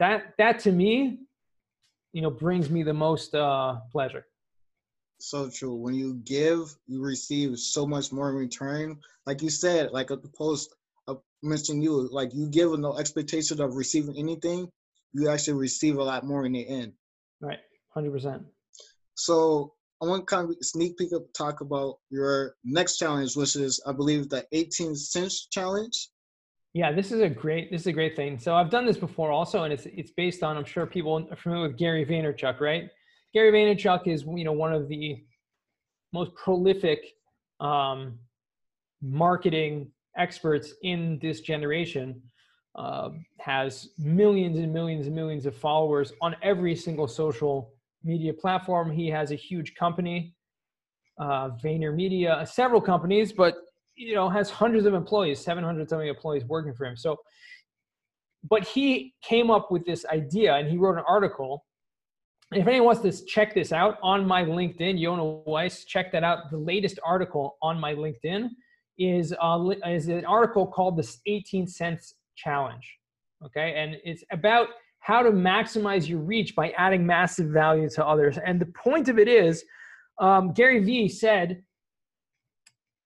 that 0.00 0.34
that 0.38 0.58
to 0.60 0.72
me, 0.72 1.20
you 2.12 2.22
know, 2.22 2.30
brings 2.30 2.68
me 2.68 2.82
the 2.82 2.94
most 2.94 3.34
uh, 3.34 3.76
pleasure. 3.92 4.24
So 5.20 5.50
true. 5.50 5.74
When 5.74 5.94
you 5.94 6.14
give, 6.24 6.74
you 6.86 7.02
receive 7.02 7.58
so 7.58 7.86
much 7.86 8.10
more 8.10 8.30
in 8.30 8.36
return. 8.36 8.98
Like 9.26 9.42
you 9.42 9.50
said, 9.50 9.90
like 9.92 10.10
a 10.10 10.16
post 10.16 10.74
I 11.08 11.14
mentioned 11.42 11.84
you, 11.84 12.08
like 12.10 12.32
you 12.34 12.48
give 12.48 12.70
with 12.70 12.80
no 12.80 12.98
expectation 12.98 13.60
of 13.60 13.76
receiving 13.76 14.16
anything, 14.16 14.68
you 15.12 15.28
actually 15.28 15.58
receive 15.58 15.98
a 15.98 16.02
lot 16.02 16.24
more 16.24 16.46
in 16.46 16.52
the 16.52 16.66
end. 16.66 16.94
Right, 17.40 17.58
hundred 17.92 18.12
percent. 18.12 18.44
So 19.14 19.74
I 20.02 20.06
want 20.06 20.26
to 20.26 20.34
kind 20.34 20.48
of 20.48 20.56
sneak 20.62 20.96
peek 20.96 21.12
up 21.14 21.24
talk 21.36 21.60
about 21.60 21.98
your 22.08 22.54
next 22.64 22.96
challenge, 22.96 23.36
which 23.36 23.56
is 23.56 23.82
I 23.86 23.92
believe 23.92 24.30
the 24.30 24.46
18 24.52 24.96
cents 24.96 25.48
challenge. 25.50 26.08
Yeah, 26.72 26.92
this 26.92 27.12
is 27.12 27.20
a 27.20 27.28
great 27.28 27.70
this 27.70 27.82
is 27.82 27.88
a 27.88 27.92
great 27.92 28.16
thing. 28.16 28.38
So 28.38 28.54
I've 28.54 28.70
done 28.70 28.86
this 28.86 28.96
before 28.96 29.32
also, 29.32 29.64
and 29.64 29.72
it's 29.72 29.84
it's 29.86 30.12
based 30.12 30.42
on 30.42 30.56
I'm 30.56 30.64
sure 30.64 30.86
people 30.86 31.28
are 31.30 31.36
familiar 31.36 31.68
with 31.68 31.76
Gary 31.76 32.06
Vaynerchuk, 32.06 32.60
right? 32.60 32.88
Gary 33.32 33.52
Vaynerchuk 33.52 34.06
is 34.06 34.24
you 34.24 34.44
know 34.44 34.52
one 34.52 34.72
of 34.72 34.88
the 34.88 35.22
most 36.12 36.34
prolific 36.34 37.04
um, 37.60 38.18
marketing 39.02 39.90
experts 40.16 40.74
in 40.82 41.18
this 41.20 41.40
generation. 41.40 42.20
Uh, 42.76 43.10
has 43.40 43.88
millions 43.98 44.60
and 44.60 44.72
millions 44.72 45.08
and 45.08 45.16
millions 45.16 45.44
of 45.44 45.56
followers 45.56 46.12
on 46.22 46.36
every 46.40 46.76
single 46.76 47.08
social 47.08 47.74
media 48.04 48.32
platform. 48.32 48.92
He 48.92 49.08
has 49.08 49.32
a 49.32 49.34
huge 49.34 49.74
company 49.74 50.36
uh, 51.20 51.50
VaynerMedia, 51.62 52.48
several 52.48 52.80
companies, 52.80 53.32
but 53.32 53.56
you 53.94 54.14
know 54.14 54.28
has 54.28 54.50
hundreds 54.50 54.86
of 54.86 54.94
employees, 54.94 55.38
700 55.40 55.88
something 55.88 56.08
employees 56.08 56.44
working 56.44 56.72
for 56.72 56.86
him. 56.86 56.96
So, 56.96 57.18
but 58.48 58.64
he 58.64 59.14
came 59.22 59.50
up 59.50 59.70
with 59.70 59.84
this 59.84 60.06
idea, 60.06 60.54
and 60.54 60.68
he 60.68 60.78
wrote 60.78 60.96
an 60.96 61.04
article. 61.06 61.66
If 62.52 62.66
anyone 62.66 62.86
wants 62.86 63.02
to 63.02 63.26
check 63.26 63.54
this 63.54 63.72
out 63.72 63.98
on 64.02 64.26
my 64.26 64.42
LinkedIn, 64.42 65.00
Yona 65.00 65.46
Weiss, 65.46 65.84
check 65.84 66.10
that 66.12 66.24
out. 66.24 66.50
The 66.50 66.58
latest 66.58 66.98
article 67.04 67.56
on 67.62 67.78
my 67.78 67.94
LinkedIn 67.94 68.48
is 68.98 69.32
uh, 69.40 69.70
is 69.86 70.08
an 70.08 70.24
article 70.24 70.66
called 70.66 70.96
the 70.96 71.16
18 71.26 71.66
cents 71.66 72.14
challenge. 72.36 72.96
Okay, 73.44 73.74
and 73.76 73.96
it's 74.04 74.24
about 74.32 74.68
how 74.98 75.22
to 75.22 75.30
maximize 75.30 76.08
your 76.08 76.18
reach 76.18 76.54
by 76.54 76.70
adding 76.70 77.06
massive 77.06 77.48
value 77.48 77.88
to 77.88 78.06
others. 78.06 78.38
And 78.44 78.60
the 78.60 78.66
point 78.66 79.08
of 79.08 79.18
it 79.18 79.28
is, 79.28 79.64
um, 80.18 80.52
Gary 80.52 80.80
Vee 80.80 81.08
said, 81.08 81.62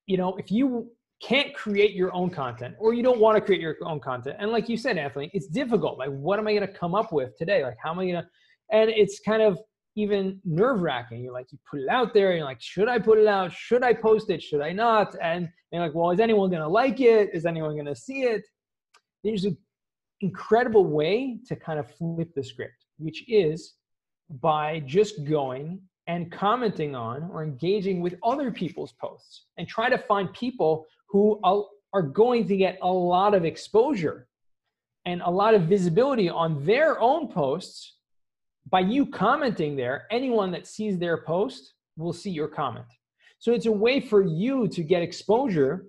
you 0.06 0.16
know, 0.16 0.34
if 0.36 0.50
you 0.50 0.90
can't 1.22 1.54
create 1.54 1.94
your 1.94 2.12
own 2.12 2.30
content 2.30 2.74
or 2.78 2.92
you 2.92 3.02
don't 3.02 3.20
want 3.20 3.36
to 3.36 3.40
create 3.40 3.60
your 3.60 3.76
own 3.82 4.00
content, 4.00 4.36
and 4.40 4.50
like 4.50 4.68
you 4.68 4.76
said, 4.76 4.98
Anthony, 4.98 5.30
it's 5.32 5.46
difficult. 5.46 5.98
Like, 5.98 6.10
what 6.10 6.38
am 6.38 6.48
I 6.48 6.54
going 6.54 6.66
to 6.66 6.72
come 6.72 6.94
up 6.94 7.12
with 7.12 7.36
today? 7.38 7.62
Like, 7.62 7.76
how 7.80 7.92
am 7.92 8.00
I 8.00 8.06
going 8.06 8.22
to, 8.22 8.28
and 8.74 8.90
it's 8.90 9.20
kind 9.20 9.40
of 9.40 9.58
even 9.96 10.40
nerve 10.44 10.80
wracking. 10.80 11.22
You're 11.22 11.32
like, 11.32 11.52
you 11.52 11.58
put 11.70 11.80
it 11.80 11.88
out 11.88 12.12
there, 12.12 12.30
and 12.30 12.38
you're 12.38 12.46
like, 12.46 12.60
should 12.60 12.88
I 12.88 12.98
put 12.98 13.18
it 13.18 13.28
out? 13.28 13.52
Should 13.52 13.84
I 13.84 13.92
post 13.94 14.28
it? 14.30 14.42
Should 14.42 14.60
I 14.60 14.72
not? 14.72 15.14
And 15.22 15.48
you're 15.70 15.82
like, 15.82 15.94
well, 15.94 16.10
is 16.10 16.18
anyone 16.18 16.50
going 16.50 16.62
to 16.62 16.68
like 16.68 17.00
it? 17.00 17.30
Is 17.32 17.46
anyone 17.46 17.74
going 17.74 17.86
to 17.86 17.94
see 17.94 18.22
it? 18.22 18.42
There's 19.22 19.44
an 19.44 19.56
incredible 20.20 20.84
way 20.84 21.38
to 21.46 21.54
kind 21.54 21.78
of 21.78 21.88
flip 21.96 22.30
the 22.34 22.42
script, 22.42 22.84
which 22.98 23.24
is 23.28 23.74
by 24.40 24.80
just 24.80 25.24
going 25.24 25.80
and 26.08 26.32
commenting 26.32 26.96
on 26.96 27.30
or 27.32 27.44
engaging 27.44 28.00
with 28.00 28.16
other 28.24 28.50
people's 28.50 28.92
posts 29.00 29.46
and 29.58 29.68
try 29.68 29.88
to 29.88 29.98
find 29.98 30.32
people 30.32 30.84
who 31.08 31.40
are 31.44 32.02
going 32.02 32.46
to 32.48 32.56
get 32.56 32.78
a 32.82 32.92
lot 32.92 33.34
of 33.34 33.44
exposure 33.44 34.26
and 35.04 35.22
a 35.22 35.30
lot 35.30 35.54
of 35.54 35.62
visibility 35.62 36.28
on 36.28 36.64
their 36.64 37.00
own 37.00 37.28
posts 37.28 37.98
by 38.70 38.80
you 38.80 39.06
commenting 39.06 39.76
there 39.76 40.06
anyone 40.10 40.50
that 40.50 40.66
sees 40.66 40.98
their 40.98 41.22
post 41.24 41.74
will 41.96 42.12
see 42.12 42.30
your 42.30 42.48
comment 42.48 42.86
so 43.38 43.52
it's 43.52 43.66
a 43.66 43.72
way 43.72 44.00
for 44.00 44.22
you 44.22 44.68
to 44.68 44.82
get 44.82 45.02
exposure 45.02 45.86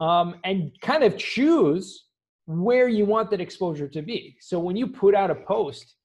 um, 0.00 0.36
and 0.44 0.70
kind 0.80 1.02
of 1.02 1.16
choose 1.16 2.04
where 2.46 2.88
you 2.88 3.04
want 3.04 3.30
that 3.30 3.40
exposure 3.40 3.88
to 3.88 4.00
be. 4.00 4.36
So 4.40 4.58
when 4.58 4.76
you 4.76 4.86
put 4.86 5.14
out 5.14 5.30
a 5.30 5.34
post, 5.34 5.96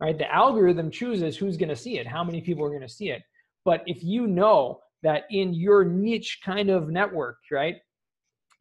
right, 0.00 0.16
the 0.16 0.32
algorithm 0.32 0.90
chooses 0.90 1.36
who's 1.36 1.56
going 1.56 1.68
to 1.68 1.76
see 1.76 1.98
it, 1.98 2.06
how 2.06 2.24
many 2.24 2.40
people 2.40 2.64
are 2.64 2.70
going 2.70 2.82
to 2.82 2.88
see 2.88 3.10
it. 3.10 3.22
But 3.64 3.82
if 3.86 4.02
you 4.02 4.26
know 4.26 4.80
that 5.02 5.24
in 5.30 5.54
your 5.54 5.84
niche 5.84 6.40
kind 6.44 6.70
of 6.70 6.88
network, 6.88 7.36
right, 7.50 7.76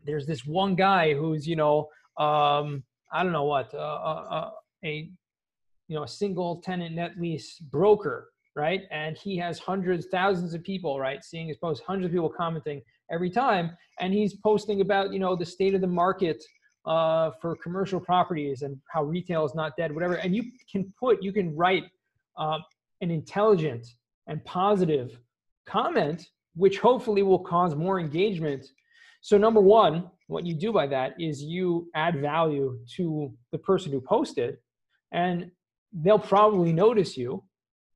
there's 0.05 0.27
this 0.27 0.45
one 0.45 0.75
guy 0.75 1.13
who's, 1.13 1.47
you 1.47 1.55
know, 1.55 1.89
um, 2.17 2.83
I 3.11 3.23
don't 3.23 3.31
know 3.31 3.45
what, 3.45 3.73
uh, 3.73 3.77
uh, 3.77 4.27
uh 4.29 4.49
a, 4.83 5.09
you 5.91 5.97
know, 5.97 6.03
a 6.03 6.07
single 6.07 6.61
tenant 6.61 6.95
net 6.95 7.19
lease 7.19 7.59
broker, 7.59 8.29
right? 8.55 8.83
And 8.91 9.17
he 9.17 9.35
has 9.39 9.59
hundreds, 9.59 10.07
thousands 10.07 10.53
of 10.53 10.63
people, 10.63 10.97
right, 10.97 11.21
seeing 11.21 11.49
his 11.49 11.57
post, 11.57 11.83
hundreds 11.85 12.05
of 12.05 12.11
people 12.13 12.29
commenting 12.29 12.81
every 13.11 13.29
time. 13.29 13.75
And 13.99 14.13
he's 14.13 14.33
posting 14.35 14.79
about, 14.79 15.11
you 15.11 15.19
know, 15.19 15.35
the 15.35 15.45
state 15.45 15.75
of 15.75 15.81
the 15.81 15.87
market 15.87 16.41
uh, 16.85 17.31
for 17.41 17.57
commercial 17.57 17.99
properties 17.99 18.61
and 18.61 18.77
how 18.89 19.03
retail 19.03 19.43
is 19.43 19.53
not 19.53 19.75
dead, 19.75 19.93
whatever. 19.93 20.13
And 20.13 20.33
you 20.33 20.43
can 20.71 20.93
put, 20.97 21.21
you 21.21 21.33
can 21.33 21.53
write 21.57 21.83
uh, 22.37 22.59
an 23.01 23.11
intelligent 23.11 23.85
and 24.27 24.41
positive 24.45 25.19
comment, 25.65 26.25
which 26.55 26.79
hopefully 26.79 27.21
will 27.21 27.39
cause 27.39 27.75
more 27.75 27.99
engagement. 27.99 28.65
So, 29.19 29.37
number 29.37 29.59
one, 29.59 30.09
what 30.27 30.45
you 30.45 30.53
do 30.53 30.71
by 30.71 30.87
that 30.87 31.19
is 31.19 31.43
you 31.43 31.89
add 31.95 32.21
value 32.21 32.79
to 32.95 33.33
the 33.51 33.57
person 33.57 33.91
who 33.91 33.99
posted, 33.99 34.55
and 35.11 35.51
they'll 35.93 36.19
probably 36.19 36.73
notice 36.73 37.17
you. 37.17 37.43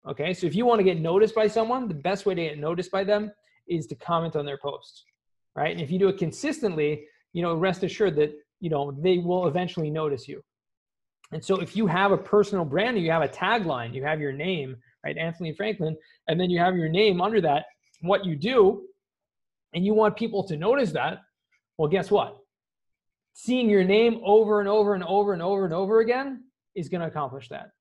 Okay, 0.08 0.34
so 0.34 0.46
if 0.46 0.56
you 0.56 0.66
want 0.66 0.80
to 0.80 0.84
get 0.84 1.00
noticed 1.00 1.34
by 1.34 1.48
someone, 1.48 1.88
the 1.88 1.94
best 1.94 2.26
way 2.26 2.36
to 2.36 2.42
get 2.42 2.60
noticed 2.60 2.92
by 2.92 3.04
them 3.04 3.32
is 3.68 3.88
to 3.88 3.96
comment 3.96 4.36
on 4.36 4.46
their 4.46 4.58
posts, 4.58 5.04
right? 5.56 5.72
And 5.72 5.82
if 5.82 5.90
you 5.90 5.98
do 5.98 6.10
it 6.10 6.18
consistently, 6.18 7.06
you 7.34 7.42
know, 7.42 7.56
rest 7.56 7.84
assured 7.84 8.16
that 8.18 8.36
you 8.60 8.70
know 8.70 8.92
they 8.92 9.18
will 9.18 9.48
eventually 9.48 9.90
notice 9.90 10.28
you 10.28 10.44
and 11.32 11.44
so 11.44 11.60
if 11.60 11.76
you 11.76 11.88
have 11.88 12.12
a 12.12 12.18
personal 12.18 12.66
brand 12.66 12.98
you 12.98 13.12
have 13.12 13.22
a 13.22 13.28
tagline 13.28 13.94
you 13.94 14.04
have 14.04 14.20
your 14.20 14.32
name 14.32 14.76
right 15.04 15.18
anthony 15.18 15.54
franklin 15.54 15.96
and 16.28 16.40
then 16.40 16.50
you 16.50 16.60
have 16.60 16.76
your 16.76 16.90
name 16.90 17.22
under 17.22 17.42
that 17.42 17.66
what 18.02 18.26
you 18.26 18.36
do 18.36 18.84
and 19.74 19.86
you 19.86 19.94
want 19.94 20.16
people 20.16 20.44
to 20.44 20.58
notice 20.58 20.92
that 20.92 21.20
well 21.78 21.88
guess 21.88 22.10
what 22.10 22.38
seeing 23.34 23.70
your 23.70 23.84
name 23.84 24.22
over 24.24 24.60
and 24.60 24.70
over 24.70 24.94
and 24.94 25.04
over 25.04 25.34
and 25.34 25.42
over 25.42 25.66
and 25.66 25.74
over 25.74 26.00
again 26.00 26.44
is 26.76 26.90
going 26.90 27.02
to 27.02 27.08
accomplish 27.08 27.50
that 27.50 27.72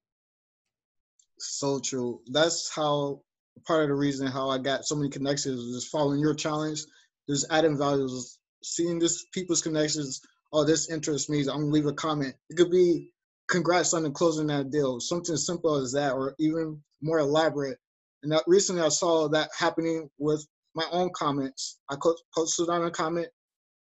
so 1.39 1.79
true 1.81 2.21
that's 2.33 2.73
how 2.75 3.21
part 3.67 3.83
of 3.83 3.89
the 3.89 3.95
reason 3.95 4.27
how 4.27 4.49
i 4.49 4.59
got 4.59 4.85
so 4.85 4.95
many 4.95 5.11
connections 5.11 5.61
is 5.61 5.89
following 5.89 6.21
your 6.21 6.35
challenge 6.35 6.83
just 7.29 7.47
adding 7.51 7.77
values 7.77 8.39
seeing 8.63 8.99
this 8.99 9.27
people's 9.33 9.63
connections 9.63 10.21
oh, 10.55 10.63
this 10.65 10.89
interests 10.89 11.29
me, 11.29 11.41
I'm 11.41 11.47
gonna 11.47 11.65
leave 11.67 11.87
a 11.87 11.93
comment. 11.93 12.35
It 12.49 12.57
could 12.57 12.71
be 12.71 13.11
congrats 13.49 13.93
on 13.93 14.11
closing 14.13 14.47
that 14.47 14.71
deal, 14.71 15.01
something 15.01 15.37
simple 15.37 15.75
as 15.75 15.93
that, 15.93 16.13
or 16.13 16.35
even 16.39 16.81
more 17.03 17.19
elaborate. 17.19 17.79
And 18.23 18.31
that 18.33 18.45
recently 18.47 18.81
I 18.81 18.89
saw 18.89 19.29
that 19.29 19.51
happening 19.59 20.09
with 20.17 20.47
my 20.77 20.87
own 20.93 21.11
comments. 21.13 21.81
I 21.91 21.97
posted 22.35 22.69
on 22.69 22.85
a 22.85 22.91
comment, 22.91 23.29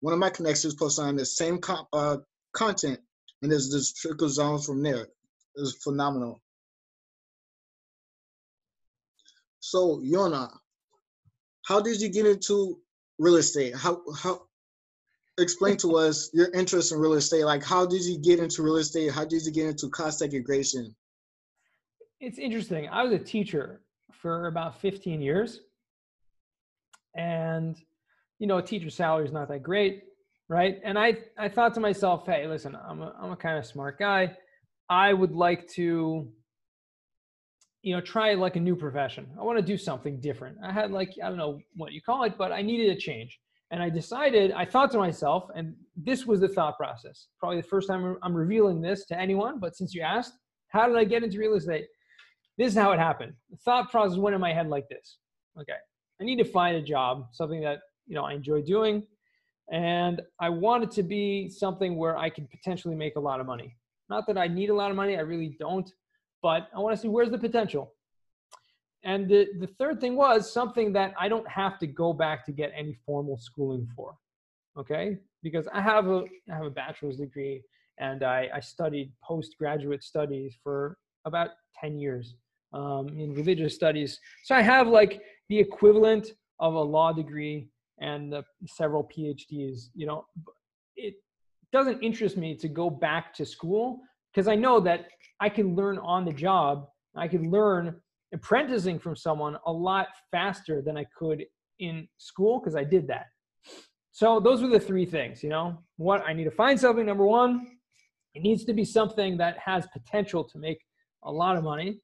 one 0.01 0.15
of 0.15 0.21
my 0.21 0.31
connections 0.31 0.75
posted 0.77 1.05
on 1.05 1.17
the 1.17 1.27
same 1.27 1.59
com- 1.59 1.89
uh, 1.93 2.19
content, 2.53 3.01
and 3.43 3.51
there's 3.51 3.71
this 3.71 3.93
trickle 3.93 4.31
down 4.33 4.61
from 4.61 4.83
there. 4.83 5.03
It 5.03 5.61
was 5.61 5.77
phenomenal. 5.83 6.41
So 9.61 10.01
Yona, 10.01 10.51
how 11.67 11.81
did 11.81 12.01
you 12.01 12.09
get 12.09 12.27
into 12.27 12.81
real 13.19 13.37
estate? 13.37 13.75
How 13.77 14.03
how 14.17 14.43
explain 15.39 15.77
to 15.79 15.97
us 15.97 16.31
your 16.33 16.51
interest 16.53 16.93
in 16.93 16.99
real 16.99 17.15
estate. 17.15 17.45
Like, 17.45 17.65
how 17.65 17.87
did 17.87 18.03
you 18.05 18.19
get 18.19 18.39
into 18.39 18.63
real 18.63 18.77
estate? 18.77 19.13
How 19.13 19.25
did 19.25 19.45
you 19.45 19.53
get 19.53 19.67
into 19.67 19.89
cost 19.89 20.19
segregation? 20.19 20.95
It's 22.21 22.39
interesting. 22.39 22.89
I 22.89 23.03
was 23.03 23.13
a 23.13 23.19
teacher 23.19 23.81
for 24.13 24.47
about 24.47 24.81
15 24.81 25.23
years. 25.23 25.61
And, 27.17 27.77
you 28.39 28.47
know, 28.47 28.59
a 28.59 28.63
teacher's 28.63 28.95
salary 28.95 29.25
is 29.25 29.33
not 29.33 29.49
that 29.49 29.63
great, 29.63 30.05
right? 30.49 30.79
And 30.85 30.99
I, 30.99 31.19
I 31.39 31.49
thought 31.49 31.75
to 31.75 31.81
myself, 31.81 32.27
hey, 32.27 32.47
listen, 32.47 32.77
I'm 32.77 33.01
a, 33.01 33.15
I'm 33.21 33.33
a 33.33 33.37
kind 33.37 33.59
of 33.59 33.67
smart 33.67 33.99
guy. 33.99 34.37
I 34.89 35.13
would 35.13 35.33
like 35.33 35.69
to, 35.71 36.29
you 37.83 37.95
know, 37.95 38.01
try 38.01 38.35
like 38.35 38.57
a 38.57 38.61
new 38.61 38.77
profession. 38.77 39.27
I 39.39 39.43
want 39.43 39.59
to 39.59 39.65
do 39.65 39.79
something 39.79 40.21
different. 40.21 40.59
I 40.63 40.73
had 40.73 40.91
like, 40.91 41.15
I 41.23 41.29
don't 41.29 41.39
know 41.39 41.61
what 41.75 41.93
you 41.93 42.03
call 42.03 42.25
it, 42.25 42.37
but 42.37 42.53
I 42.53 42.63
needed 42.63 42.91
a 42.91 43.01
change. 43.01 43.39
And 43.71 43.83
I 43.83 43.89
decided, 43.89 44.51
I 44.53 44.65
thought 44.65 44.91
to 44.93 44.99
myself, 44.99 45.49
and 45.55 45.75
this 45.97 46.27
was 46.27 46.41
the 46.41 46.49
thought 46.49 46.77
process. 46.77 47.29
Probably 47.39 47.61
the 47.61 47.67
first 47.69 47.89
time 47.89 48.17
I'm 48.23 48.35
revealing 48.35 48.81
this 48.81 49.07
to 49.07 49.19
anyone, 49.19 49.61
but 49.61 49.77
since 49.77 49.95
you 49.95 50.03
asked, 50.03 50.33
how 50.69 50.89
did 50.89 50.97
I 50.97 51.05
get 51.05 51.23
into 51.23 51.39
real 51.39 51.55
estate? 51.55 51.87
This 52.59 52.73
is 52.73 52.79
how 52.79 52.91
it 52.93 52.99
happened. 52.99 53.33
The 53.51 53.57
thought 53.59 53.91
process 53.91 54.19
went 54.19 54.35
in 54.35 54.41
my 54.41 54.53
head 54.53 54.69
like 54.69 54.89
this. 54.89 55.19
Okay, 55.59 55.79
I 56.21 56.25
need 56.25 56.37
to 56.37 56.45
find 56.45 56.77
a 56.77 56.83
job, 56.83 57.29
something 57.33 57.61
that 57.63 57.79
you 58.07 58.15
know 58.15 58.25
I 58.25 58.35
enjoy 58.35 58.63
doing, 58.63 59.05
and 59.73 60.21
I 60.41 60.49
want 60.49 60.83
it 60.85 60.91
to 60.93 61.03
be 61.03 61.49
something 61.49 61.97
where 61.97 62.19
I 62.19 62.29
can 62.29 62.47
potentially 62.49 62.97
make 62.97 63.17
a 63.17 63.21
lot 63.21 63.41
of 63.41 63.47
money. 63.47 63.77
Not 64.09 64.27
that 64.27 64.37
I 64.37 64.49
need 64.49 64.71
a 64.71 64.75
lot 64.75 64.91
of 64.91 64.97
money, 64.97 65.17
I 65.17 65.21
really 65.21 65.57
don't, 65.61 65.89
but 66.43 66.69
I 66.75 66.81
want 66.81 66.95
to 66.97 67.01
see 67.01 67.09
where's 67.09 67.31
the 67.31 67.39
potential. 67.39 67.95
And 69.03 69.29
the, 69.29 69.49
the 69.59 69.67
third 69.67 70.01
thing 70.01 70.17
was 70.17 70.53
something 70.53 70.93
that 70.93 71.15
I 71.19 71.29
don't 71.29 71.49
have 71.49 71.79
to 71.79 71.87
go 71.87 72.13
back 72.13 72.45
to 72.47 72.53
get 72.53 72.73
any 72.77 72.99
formal 73.07 73.39
schooling 73.39 73.89
for. 73.97 74.15
Okay? 74.79 75.19
Because 75.43 75.67
I 75.73 75.81
have 75.81 76.07
a 76.09 76.25
I 76.51 76.55
have 76.55 76.67
a 76.67 76.71
bachelor's 76.71 77.17
degree 77.17 77.63
and 77.99 78.23
I, 78.23 78.49
I 78.55 78.61
studied 78.61 79.13
postgraduate 79.23 80.03
studies 80.03 80.57
for 80.63 80.97
about 81.25 81.51
10 81.81 81.99
years 81.99 82.35
um, 82.73 83.09
in 83.09 83.35
religious 83.35 83.75
studies. 83.75 84.19
So 84.45 84.55
I 84.55 84.63
have 84.63 84.89
like 84.89 85.23
the 85.49 85.59
equivalent 85.59 86.33
of 86.59 86.75
a 86.75 86.81
law 86.81 87.13
degree 87.13 87.69
and 88.01 88.35
uh, 88.35 88.43
several 88.67 89.05
PhDs. 89.05 89.89
You 89.95 90.07
know, 90.07 90.27
it 90.97 91.15
doesn't 91.73 92.03
interest 92.03 92.37
me 92.37 92.55
to 92.57 92.69
go 92.69 92.91
back 92.91 93.35
to 93.35 93.47
school 93.47 94.01
because 94.33 94.49
I 94.49 94.55
know 94.55 94.81
that 94.81 95.07
I 95.41 95.49
can 95.49 95.75
learn 95.75 95.99
on 95.99 96.25
the 96.25 96.33
job. 96.33 96.87
I 97.17 97.29
can 97.29 97.51
learn 97.51 98.01
apprenticing 98.33 98.99
from 98.99 99.17
someone 99.17 99.57
a 99.67 99.73
lot 99.73 100.09
faster 100.31 100.83
than 100.83 100.97
I 100.97 101.05
could 101.17 101.45
in 101.79 102.07
school 102.19 102.61
because 102.61 102.77
I 102.77 102.85
did 102.85 103.09
that. 103.09 103.27
So 104.13 104.39
those 104.39 104.63
were 104.63 104.69
the 104.69 104.81
three 104.81 105.07
things, 105.07 105.43
you 105.43 105.49
know. 105.49 105.79
What 105.97 106.23
I 106.27 106.33
need 106.33 106.45
to 106.45 106.51
find 106.51 106.79
something 106.79 107.07
number 107.07 107.25
1, 107.25 107.67
it 108.35 108.43
needs 108.43 108.65
to 108.65 108.73
be 108.73 108.85
something 108.85 109.37
that 109.39 109.59
has 109.59 109.87
potential 109.93 110.45
to 110.45 110.59
make 110.59 110.79
a 111.25 111.33
lot 111.33 111.57
of 111.57 111.65
money. 111.65 112.01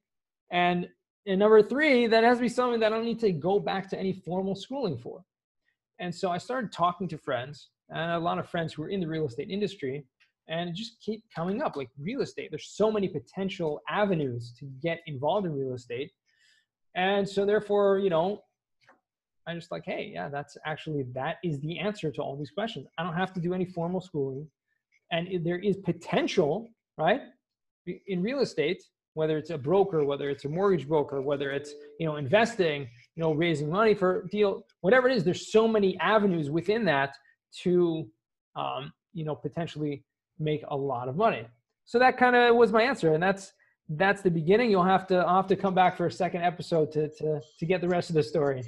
And 0.51 0.89
and 1.29 1.41
number 1.41 1.61
three, 1.61 2.07
that 2.07 2.23
has 2.23 2.39
to 2.39 2.43
be 2.43 2.49
something 2.49 2.79
that 2.79 2.93
I 2.93 2.97
don't 2.97 3.05
need 3.05 3.19
to 3.21 3.33
go 3.33 3.59
back 3.59 3.91
to 3.91 3.99
any 3.99 4.13
formal 4.13 4.55
schooling 4.55 4.97
for. 4.97 5.25
And 5.99 6.15
so 6.15 6.31
I 6.31 6.39
started 6.39 6.71
talking 6.71 7.09
to 7.09 7.19
friends 7.19 7.71
and 7.89 8.13
a 8.13 8.19
lot 8.19 8.39
of 8.39 8.49
friends 8.49 8.73
who 8.73 8.85
are 8.85 8.89
in 8.89 9.01
the 9.01 9.09
real 9.09 9.27
estate 9.27 9.51
industry 9.51 10.05
and 10.49 10.75
just 10.75 11.01
keep 11.01 11.23
coming 11.35 11.63
up 11.63 11.77
like 11.77 11.89
real 11.99 12.23
estate. 12.23 12.51
There's 12.51 12.71
so 12.71 12.91
many 12.91 13.09
potential 13.09 13.81
avenues 13.89 14.53
to 14.59 14.67
get 14.83 15.01
involved 15.07 15.47
in 15.47 15.53
real 15.53 15.75
estate. 15.75 16.13
And 16.95 17.29
so 17.29 17.45
therefore, 17.45 17.99
you 17.99 18.11
know, 18.11 18.43
I 19.47 19.55
just 19.55 19.71
like, 19.71 19.85
hey, 19.85 20.11
yeah, 20.13 20.29
that's 20.29 20.57
actually 20.65 21.05
that 21.15 21.37
is 21.45 21.61
the 21.61 21.79
answer 21.79 22.11
to 22.11 22.23
all 22.23 22.37
these 22.37 22.51
questions. 22.51 22.87
I 22.99 23.05
don't 23.05 23.15
have 23.15 23.33
to 23.35 23.41
do 23.41 23.55
any 23.55 23.65
formal 23.65 24.01
schooling. 24.01 24.49
And 25.13 25.45
there 25.45 25.59
is 25.59 25.77
potential, 25.77 26.69
right? 26.99 27.21
In 28.09 28.23
real 28.23 28.41
estate, 28.41 28.83
whether 29.15 29.39
it's 29.39 29.51
a 29.51 29.59
broker, 29.59 30.05
whether 30.05 30.31
it's 30.31 30.45
a 30.45 30.49
mortgage 30.49 30.89
broker, 30.89 31.23
whether 31.23 31.51
it's, 31.53 31.73
you 32.01 32.07
know, 32.07 32.17
investing, 32.17 32.83
you 33.15 33.23
know, 33.23 33.33
raising 33.33 33.71
money 33.71 33.95
for 33.95 34.27
deal, 34.31 34.67
whatever 34.81 35.09
it 35.09 35.17
is, 35.17 35.23
there's 35.23 35.53
so 35.53 35.69
many 35.69 35.97
avenues 36.01 36.51
within 36.51 36.85
that 36.85 37.17
to, 37.63 38.07
um, 38.57 38.93
you 39.15 39.25
know, 39.25 39.35
potentially 39.35 40.05
make 40.39 40.63
a 40.69 40.77
lot 40.77 41.09
of 41.09 41.17
money. 41.17 41.47
So 41.85 41.99
that 41.99 42.17
kind 42.17 42.35
of 42.37 42.57
was 42.57 42.73
my 42.73 42.83
answer. 42.83 43.15
And 43.15 43.23
that's, 43.23 43.53
that's 43.89 44.23
the 44.23 44.31
beginning. 44.31 44.71
You'll 44.71 44.85
have 44.85 45.07
to, 45.09 45.19
I'll 45.19 45.37
have 45.37 45.47
to 45.49 45.57
come 45.57 45.75
back 45.75 45.97
for 45.97 46.07
a 46.07 46.11
second 46.11 46.43
episode 46.43 46.91
to, 46.93 47.09
to, 47.17 47.41
to 47.59 47.67
get 47.67 47.81
the 47.81 47.89
rest 47.89 48.11
of 48.11 48.15
the 48.17 48.23
story. 48.23 48.65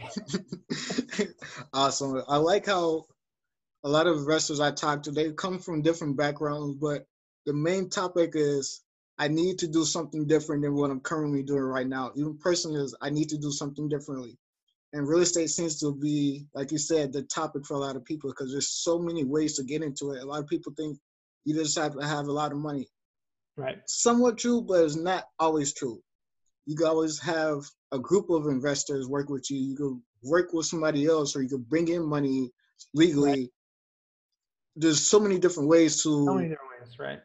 awesome. 1.73 2.23
I 2.29 2.37
like 2.37 2.67
how 2.67 3.07
a 3.85 3.89
lot 3.89 4.07
of 4.07 4.27
wrestlers 4.27 4.61
I 4.61 4.71
talk 4.71 5.03
to, 5.05 5.11
they 5.11 5.33
come 5.33 5.59
from 5.59 5.83
different 5.83 6.17
backgrounds, 6.17 6.77
but 6.81 7.07
the 7.47 7.53
main 7.53 7.91
topic 7.91 8.33
is 8.35 8.83
I 9.19 9.29
need 9.29 9.59
to 9.59 9.67
do 9.67 9.85
something 9.85 10.27
different 10.27 10.63
than 10.63 10.75
what 10.75 10.91
I'm 10.91 11.01
currently 11.01 11.43
doing 11.43 11.63
right 11.63 11.87
now. 11.87 12.13
Even 12.15 12.39
personally, 12.39 12.81
is 12.81 12.95
I 13.01 13.11
need 13.11 13.29
to 13.31 13.39
do 13.39 13.51
something 13.51 13.89
differently. 13.89 14.39
And 14.93 15.09
real 15.09 15.21
estate 15.21 15.51
seems 15.51 15.79
to 15.81 15.95
be, 15.95 16.47
like 16.55 16.71
you 16.73 16.79
said, 16.79 17.13
the 17.13 17.23
topic 17.23 17.67
for 17.67 17.75
a 17.75 17.79
lot 17.79 17.97
of 17.97 18.05
people 18.05 18.31
because 18.31 18.53
there's 18.53 18.71
so 18.71 18.99
many 18.99 19.25
ways 19.25 19.55
to 19.57 19.65
get 19.65 19.83
into 19.83 20.13
it. 20.13 20.23
A 20.23 20.27
lot 20.27 20.41
of 20.41 20.47
people 20.47 20.73
think 20.77 20.99
you 21.49 21.55
just 21.55 21.79
have 21.79 21.95
to 21.95 22.07
have 22.07 22.27
a 22.27 22.33
lot 22.33 22.53
of 22.53 22.59
money. 22.59 22.89
Right. 23.57 23.79
Somewhat 23.87 24.39
true, 24.39 24.63
but 24.63 24.85
it's 24.85 24.97
not 24.97 25.25
always 25.39 25.73
true. 25.73 26.01
You 26.67 26.77
can 26.77 26.87
always 26.87 27.19
have 27.21 27.65
a 27.93 27.99
group 27.99 28.31
of 28.31 28.47
investors 28.47 29.09
work 29.09 29.29
with 29.31 29.51
you. 29.51 29.59
You 29.59 29.77
can 29.77 30.03
work 30.23 30.53
with 30.53 30.67
somebody 30.67 31.07
else, 31.07 31.35
or 31.35 31.43
you 31.43 31.49
can 31.49 31.63
bring 31.63 31.89
in 31.89 32.05
money 32.05 32.51
legally. 32.95 33.31
Right. 33.31 33.49
There's 34.77 35.09
so 35.09 35.19
many 35.19 35.39
different 35.39 35.69
ways 35.69 36.03
to. 36.03 36.25
So 36.27 36.35
many 36.35 36.49
different 36.49 36.71
ways, 36.81 36.99
right? 36.99 37.21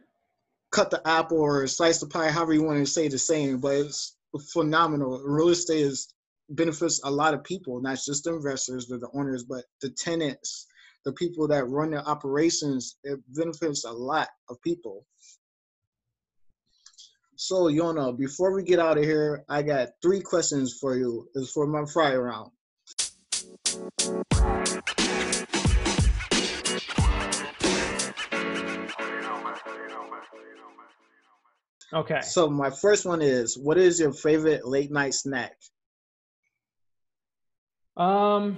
cut 0.73 0.89
the 0.89 1.07
apple 1.07 1.39
or 1.39 1.67
slice 1.67 1.99
the 1.99 2.07
pie, 2.07 2.29
however 2.29 2.53
you 2.53 2.63
want 2.63 2.79
to 2.79 2.91
say 2.91 3.07
the 3.07 3.17
same, 3.17 3.59
but 3.59 3.75
it's 3.75 4.17
phenomenal. 4.51 5.21
Real 5.23 5.49
estate 5.49 5.81
is 5.81 6.13
benefits 6.49 6.99
a 7.03 7.12
lot 7.12 7.33
of 7.33 7.43
people, 7.43 7.79
not 7.79 7.99
just 8.03 8.23
the 8.23 8.36
investors, 8.36 8.88
the, 8.88 8.97
the 8.97 9.09
owners, 9.13 9.43
but 9.43 9.63
the 9.81 9.89
tenants, 9.91 10.65
the 11.05 11.13
people 11.13 11.47
that 11.47 11.65
run 11.65 11.91
the 11.91 12.05
operations. 12.05 12.97
It 13.03 13.19
benefits 13.29 13.85
a 13.85 13.91
lot 13.91 14.29
of 14.49 14.61
people. 14.61 15.05
So, 17.35 17.65
Yona, 17.65 18.17
before 18.17 18.53
we 18.53 18.63
get 18.63 18.79
out 18.79 18.97
of 18.97 19.03
here, 19.03 19.43
I 19.49 19.63
got 19.63 19.89
three 20.01 20.21
questions 20.21 20.77
for 20.79 20.95
you. 20.95 21.27
It's 21.35 21.51
for 21.51 21.67
my 21.67 21.83
fry 21.85 22.15
round. 22.15 22.51
Okay. 31.93 32.21
So 32.21 32.49
my 32.49 32.69
first 32.69 33.05
one 33.05 33.21
is, 33.21 33.57
what 33.57 33.77
is 33.77 33.99
your 33.99 34.13
favorite 34.13 34.65
late 34.67 34.91
night 34.91 35.13
snack? 35.13 35.53
Um, 37.95 38.57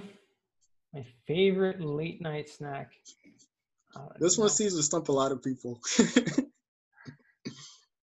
my 0.92 1.04
favorite 1.26 1.80
late 1.80 2.20
night 2.20 2.48
snack. 2.48 2.92
Uh, 3.94 4.08
this 4.18 4.36
one 4.38 4.48
seems 4.48 4.74
to 4.76 4.82
stump 4.82 5.08
a 5.08 5.12
lot 5.12 5.32
of 5.32 5.42
people. 5.42 5.80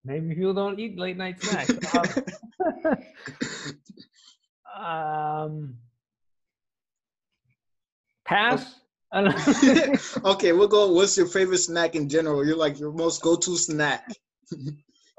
Maybe 0.03 0.33
people 0.33 0.53
don't 0.53 0.79
eat 0.79 0.97
late 0.97 1.17
night 1.17 1.41
snacks. 1.41 1.69
um, 4.73 4.85
um, 4.85 5.77
pass. 8.25 8.75
okay, 10.25 10.53
we'll 10.53 10.69
go. 10.69 10.91
What's 10.93 11.17
your 11.17 11.27
favorite 11.27 11.57
snack 11.57 11.95
in 11.95 12.07
general? 12.07 12.45
You're 12.45 12.55
like 12.55 12.79
your 12.79 12.93
most 12.93 13.21
go-to 13.21 13.57
snack. 13.57 14.07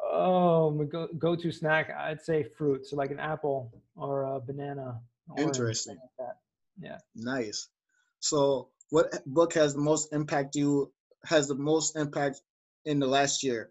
Oh, 0.02 0.70
my 0.70 0.84
go 0.84 1.08
go 1.18 1.36
to 1.36 1.52
snack. 1.52 1.90
I'd 1.90 2.22
say 2.22 2.42
fruit, 2.42 2.86
so 2.86 2.96
like 2.96 3.10
an 3.10 3.20
apple 3.20 3.70
or 3.94 4.24
a 4.24 4.40
banana. 4.40 4.98
Interesting. 5.36 5.98
Like 6.18 6.28
yeah. 6.80 6.98
Nice. 7.14 7.68
So, 8.20 8.68
what 8.90 9.24
book 9.26 9.54
has 9.54 9.74
the 9.74 9.80
most 9.80 10.12
impact 10.12 10.56
you? 10.56 10.92
Has 11.24 11.48
the 11.48 11.54
most 11.54 11.96
impact 11.96 12.40
in 12.84 12.98
the 12.98 13.06
last 13.06 13.42
year? 13.42 13.70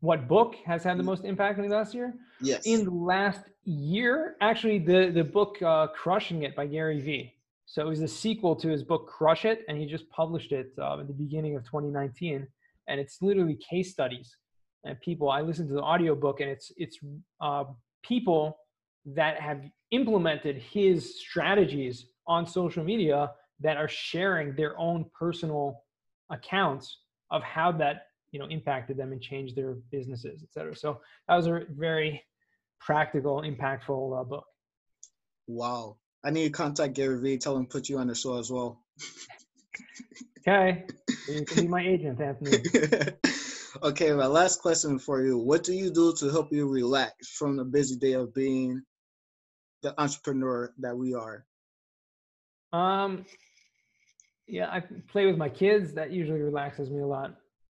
What 0.00 0.28
book 0.28 0.56
has 0.66 0.82
had 0.82 0.98
the 0.98 1.02
mm. 1.02 1.06
most 1.06 1.24
impact 1.24 1.58
in 1.58 1.68
the 1.68 1.76
last 1.76 1.94
year? 1.94 2.14
Yes. 2.40 2.66
In 2.66 2.84
the 2.84 2.90
last 2.90 3.40
year, 3.64 4.36
actually, 4.40 4.78
the 4.78 5.10
the 5.10 5.24
book 5.24 5.60
uh, 5.62 5.88
"Crushing 5.88 6.42
It" 6.42 6.54
by 6.54 6.66
Gary 6.66 7.00
Vee. 7.00 7.34
So 7.66 7.80
it 7.82 7.88
was 7.88 8.00
a 8.00 8.08
sequel 8.08 8.54
to 8.56 8.68
his 8.68 8.82
book 8.82 9.08
"Crush 9.08 9.44
It," 9.44 9.64
and 9.68 9.78
he 9.78 9.86
just 9.86 10.08
published 10.10 10.52
it 10.52 10.72
uh, 10.78 11.00
at 11.00 11.06
the 11.06 11.14
beginning 11.14 11.56
of 11.56 11.64
2019. 11.64 12.46
And 12.88 13.00
it's 13.00 13.22
literally 13.22 13.56
case 13.70 13.92
studies 13.92 14.36
and 14.84 15.00
people 15.00 15.30
i 15.30 15.40
listen 15.40 15.66
to 15.68 15.74
the 15.74 15.82
audiobook 15.82 16.40
and 16.40 16.50
it's 16.50 16.72
it's 16.76 16.98
uh, 17.40 17.64
people 18.02 18.58
that 19.04 19.40
have 19.40 19.62
implemented 19.90 20.56
his 20.56 21.20
strategies 21.20 22.06
on 22.26 22.46
social 22.46 22.84
media 22.84 23.30
that 23.60 23.76
are 23.76 23.88
sharing 23.88 24.54
their 24.54 24.78
own 24.78 25.04
personal 25.18 25.82
accounts 26.30 26.98
of 27.30 27.42
how 27.42 27.72
that 27.72 28.06
you 28.30 28.38
know 28.38 28.46
impacted 28.46 28.96
them 28.96 29.12
and 29.12 29.20
changed 29.20 29.56
their 29.56 29.74
businesses 29.90 30.42
et 30.42 30.52
cetera. 30.52 30.74
So 30.74 31.00
that 31.28 31.36
was 31.36 31.46
a 31.46 31.62
very 31.70 32.22
practical 32.80 33.42
impactful 33.42 34.20
uh, 34.20 34.24
book. 34.24 34.44
Wow. 35.46 35.96
I 36.24 36.30
need 36.30 36.44
to 36.44 36.50
contact 36.50 36.94
gary 36.94 37.20
vee 37.20 37.38
tell 37.38 37.56
him 37.56 37.66
put 37.66 37.88
you 37.88 37.98
on 37.98 38.06
the 38.06 38.14
show 38.14 38.38
as 38.38 38.50
well. 38.50 38.80
Okay. 40.44 40.84
You 41.28 41.44
can 41.44 41.62
be 41.62 41.68
my 41.68 41.86
agent 41.86 42.20
anthony. 42.20 42.64
Okay, 43.82 44.12
my 44.12 44.26
last 44.26 44.60
question 44.60 44.98
for 44.98 45.24
you. 45.24 45.38
What 45.38 45.64
do 45.64 45.72
you 45.72 45.90
do 45.90 46.12
to 46.18 46.28
help 46.30 46.52
you 46.52 46.68
relax 46.68 47.30
from 47.30 47.56
the 47.56 47.64
busy 47.64 47.96
day 47.96 48.12
of 48.12 48.34
being 48.34 48.82
the 49.82 50.00
entrepreneur 50.00 50.72
that 50.78 50.96
we 50.96 51.14
are? 51.14 51.44
Um 52.72 53.24
yeah, 54.46 54.68
I 54.70 54.82
play 55.08 55.26
with 55.26 55.36
my 55.36 55.48
kids. 55.48 55.94
That 55.94 56.10
usually 56.10 56.40
relaxes 56.40 56.90
me 56.90 57.00
a 57.00 57.06
lot. 57.06 57.36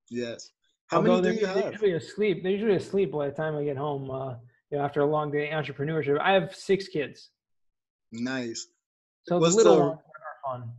Yes. 0.09 0.51
How 0.87 0.97
Although 0.97 1.21
many 1.21 1.35
do 1.35 1.41
you 1.41 1.47
have? 1.47 1.55
They're 1.55 1.71
usually 1.71 1.93
asleep. 1.93 2.43
They're 2.43 2.51
usually 2.51 2.75
asleep 2.75 3.11
by 3.11 3.27
the 3.27 3.33
time 3.33 3.55
I 3.55 3.63
get 3.63 3.77
home. 3.77 4.09
Uh, 4.11 4.35
you 4.71 4.77
know, 4.77 4.83
after 4.83 5.01
a 5.01 5.05
long 5.05 5.31
day 5.31 5.49
entrepreneurship. 5.53 6.19
I 6.19 6.33
have 6.33 6.55
six 6.55 6.87
kids. 6.87 7.29
Nice. 8.11 8.67
So 9.23 9.37
what's 9.37 9.55
the 9.55 9.63
little 9.63 9.75
the, 9.75 9.81
ones 9.81 9.99
are 9.99 10.59
fun. 10.59 10.71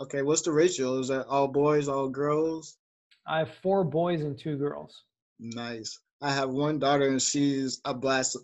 Okay, 0.00 0.22
what's 0.22 0.42
the 0.42 0.52
ratio? 0.52 0.98
Is 0.98 1.08
that 1.08 1.26
all 1.26 1.48
boys, 1.48 1.88
all 1.88 2.08
girls? 2.08 2.78
I 3.26 3.40
have 3.40 3.54
four 3.62 3.84
boys 3.84 4.22
and 4.22 4.38
two 4.38 4.56
girls. 4.56 5.04
Nice. 5.38 5.98
I 6.20 6.30
have 6.30 6.50
one 6.50 6.78
daughter 6.78 7.08
and 7.08 7.20
she's 7.20 7.80
a 7.84 7.94
blast. 7.94 8.36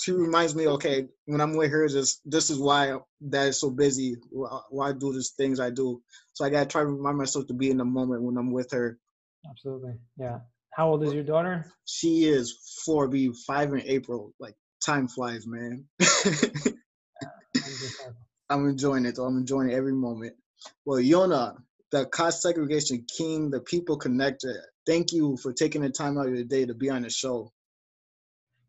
She 0.00 0.12
reminds 0.12 0.54
me, 0.54 0.66
okay, 0.68 1.08
when 1.26 1.40
I'm 1.40 1.56
with 1.56 1.70
her, 1.70 1.88
just 1.88 2.20
this 2.24 2.50
is 2.50 2.58
why 2.58 2.96
that 3.22 3.48
is 3.48 3.60
so 3.60 3.70
busy. 3.70 4.16
Why 4.30 4.88
I 4.88 4.92
do 4.92 5.12
these 5.12 5.30
things 5.30 5.60
I 5.60 5.70
do. 5.70 6.02
So 6.32 6.44
I 6.44 6.50
gotta 6.50 6.66
try 6.66 6.82
to 6.82 6.86
remind 6.86 7.18
myself 7.18 7.46
to 7.48 7.54
be 7.54 7.70
in 7.70 7.76
the 7.76 7.84
moment 7.84 8.22
when 8.22 8.36
I'm 8.36 8.52
with 8.52 8.70
her. 8.72 8.98
Absolutely. 9.48 9.94
Yeah. 10.16 10.38
How 10.74 10.88
old 10.88 11.04
is 11.04 11.12
your 11.12 11.24
daughter? 11.24 11.66
She 11.84 12.24
is 12.24 12.80
four, 12.84 13.08
be 13.08 13.32
five 13.46 13.72
in 13.72 13.82
April. 13.82 14.32
Like 14.40 14.54
time 14.84 15.08
flies, 15.08 15.46
man. 15.46 15.84
I'm 18.48 18.68
enjoying 18.68 19.06
it. 19.06 19.16
So 19.16 19.24
I'm 19.24 19.38
enjoying 19.38 19.72
every 19.72 19.92
moment. 19.92 20.34
Well, 20.84 20.98
Yona, 20.98 21.56
the 21.90 22.06
cost 22.06 22.42
segregation 22.42 23.04
king, 23.16 23.50
the 23.50 23.60
people 23.60 23.98
connector. 23.98 24.56
Thank 24.86 25.12
you 25.12 25.36
for 25.36 25.52
taking 25.52 25.82
the 25.82 25.90
time 25.90 26.18
out 26.18 26.26
of 26.28 26.34
your 26.34 26.44
day 26.44 26.64
to 26.66 26.74
be 26.74 26.90
on 26.90 27.02
the 27.02 27.10
show. 27.10 27.52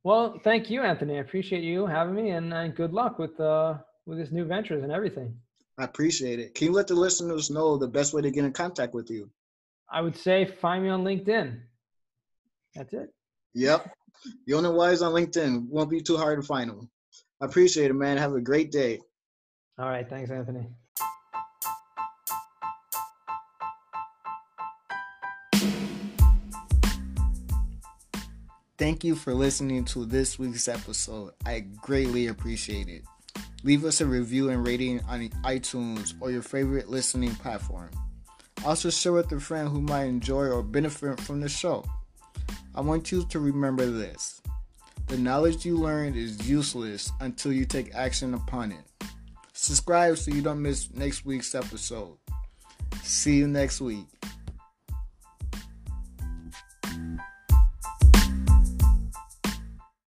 Well, 0.04 0.40
thank 0.44 0.70
you, 0.70 0.82
Anthony. 0.82 1.18
I 1.18 1.22
appreciate 1.22 1.64
you 1.64 1.86
having 1.86 2.16
me, 2.16 2.32
and 2.32 2.54
uh, 2.54 2.68
good 2.68 2.92
luck 2.92 3.20
with 3.20 3.40
uh, 3.40 3.76
with 4.06 4.18
this 4.18 4.32
new 4.32 4.46
ventures 4.46 4.84
and 4.84 4.92
everything. 4.92 5.36
I 5.80 5.86
appreciate 5.86 6.40
it. 6.40 6.54
Can 6.54 6.68
you 6.68 6.74
let 6.74 6.88
the 6.88 6.96
listeners 6.96 7.50
know 7.50 7.78
the 7.78 7.88
best 7.88 8.14
way 8.14 8.22
to 8.22 8.30
get 8.30 8.44
in 8.46 8.52
contact 8.52 8.94
with 8.94 9.10
you? 9.10 9.30
I 9.90 10.02
would 10.02 10.18
say 10.18 10.46
find 10.46 10.84
me 10.84 10.90
on 10.90 11.04
LinkedIn. 11.04 11.60
That's 12.76 12.94
it. 12.94 13.14
Yep. 13.54 13.92
Yona 14.50 14.74
Weiss 14.74 15.02
on 15.02 15.14
LinkedIn. 15.14 15.68
Won't 15.70 15.90
be 15.90 16.02
too 16.02 16.18
hard 16.18 16.42
to 16.42 16.46
find 16.46 16.70
them. 16.70 16.90
I 17.42 17.46
appreciate 17.46 17.90
it, 17.90 17.94
man. 17.94 18.18
Have 18.18 18.34
a 18.34 18.42
great 18.42 18.72
day. 18.72 19.00
All 19.78 19.90
right. 19.90 20.08
Thanks, 20.08 20.32
Anthony. 20.32 20.68
Thank 28.78 29.04
you 29.04 29.14
for 29.14 29.36
listening 29.36 29.86
to 29.86 30.04
this 30.04 30.40
week's 30.40 30.68
episode. 30.68 31.34
I 31.46 31.60
greatly 31.60 32.28
appreciate 32.28 32.90
it. 32.90 33.04
Leave 33.64 33.86
us 33.86 34.02
a 34.02 34.06
review 34.06 34.50
and 34.50 34.66
rating 34.66 35.00
on 35.08 35.30
iTunes 35.44 36.16
or 36.20 36.32
your 36.32 36.42
favorite 36.42 36.90
listening 36.90 37.36
platform. 37.36 37.92
Also, 38.66 38.90
share 38.90 39.14
with 39.14 39.32
a 39.32 39.40
friend 39.40 39.70
who 39.70 39.80
might 39.80 40.06
enjoy 40.06 40.48
or 40.48 40.64
benefit 40.64 41.20
from 41.20 41.40
the 41.40 41.48
show. 41.48 41.86
I 42.74 42.82
want 42.82 43.12
you 43.12 43.24
to 43.28 43.40
remember 43.40 43.86
this 43.86 44.42
the 45.08 45.18
knowledge 45.18 45.66
you 45.66 45.78
learned 45.78 46.16
is 46.16 46.50
useless 46.50 47.12
until 47.20 47.54
you 47.54 47.66
take 47.66 47.94
action 47.94 48.34
upon 48.34 48.72
it. 48.72 49.08
Subscribe 49.54 50.18
so 50.18 50.32
you 50.32 50.42
don't 50.42 50.62
miss 50.62 50.92
next 50.94 51.26
week's 51.26 51.54
episode. 51.54 52.18
See 53.04 53.36
you 53.36 53.48
next 53.48 53.82
week. 53.82 54.08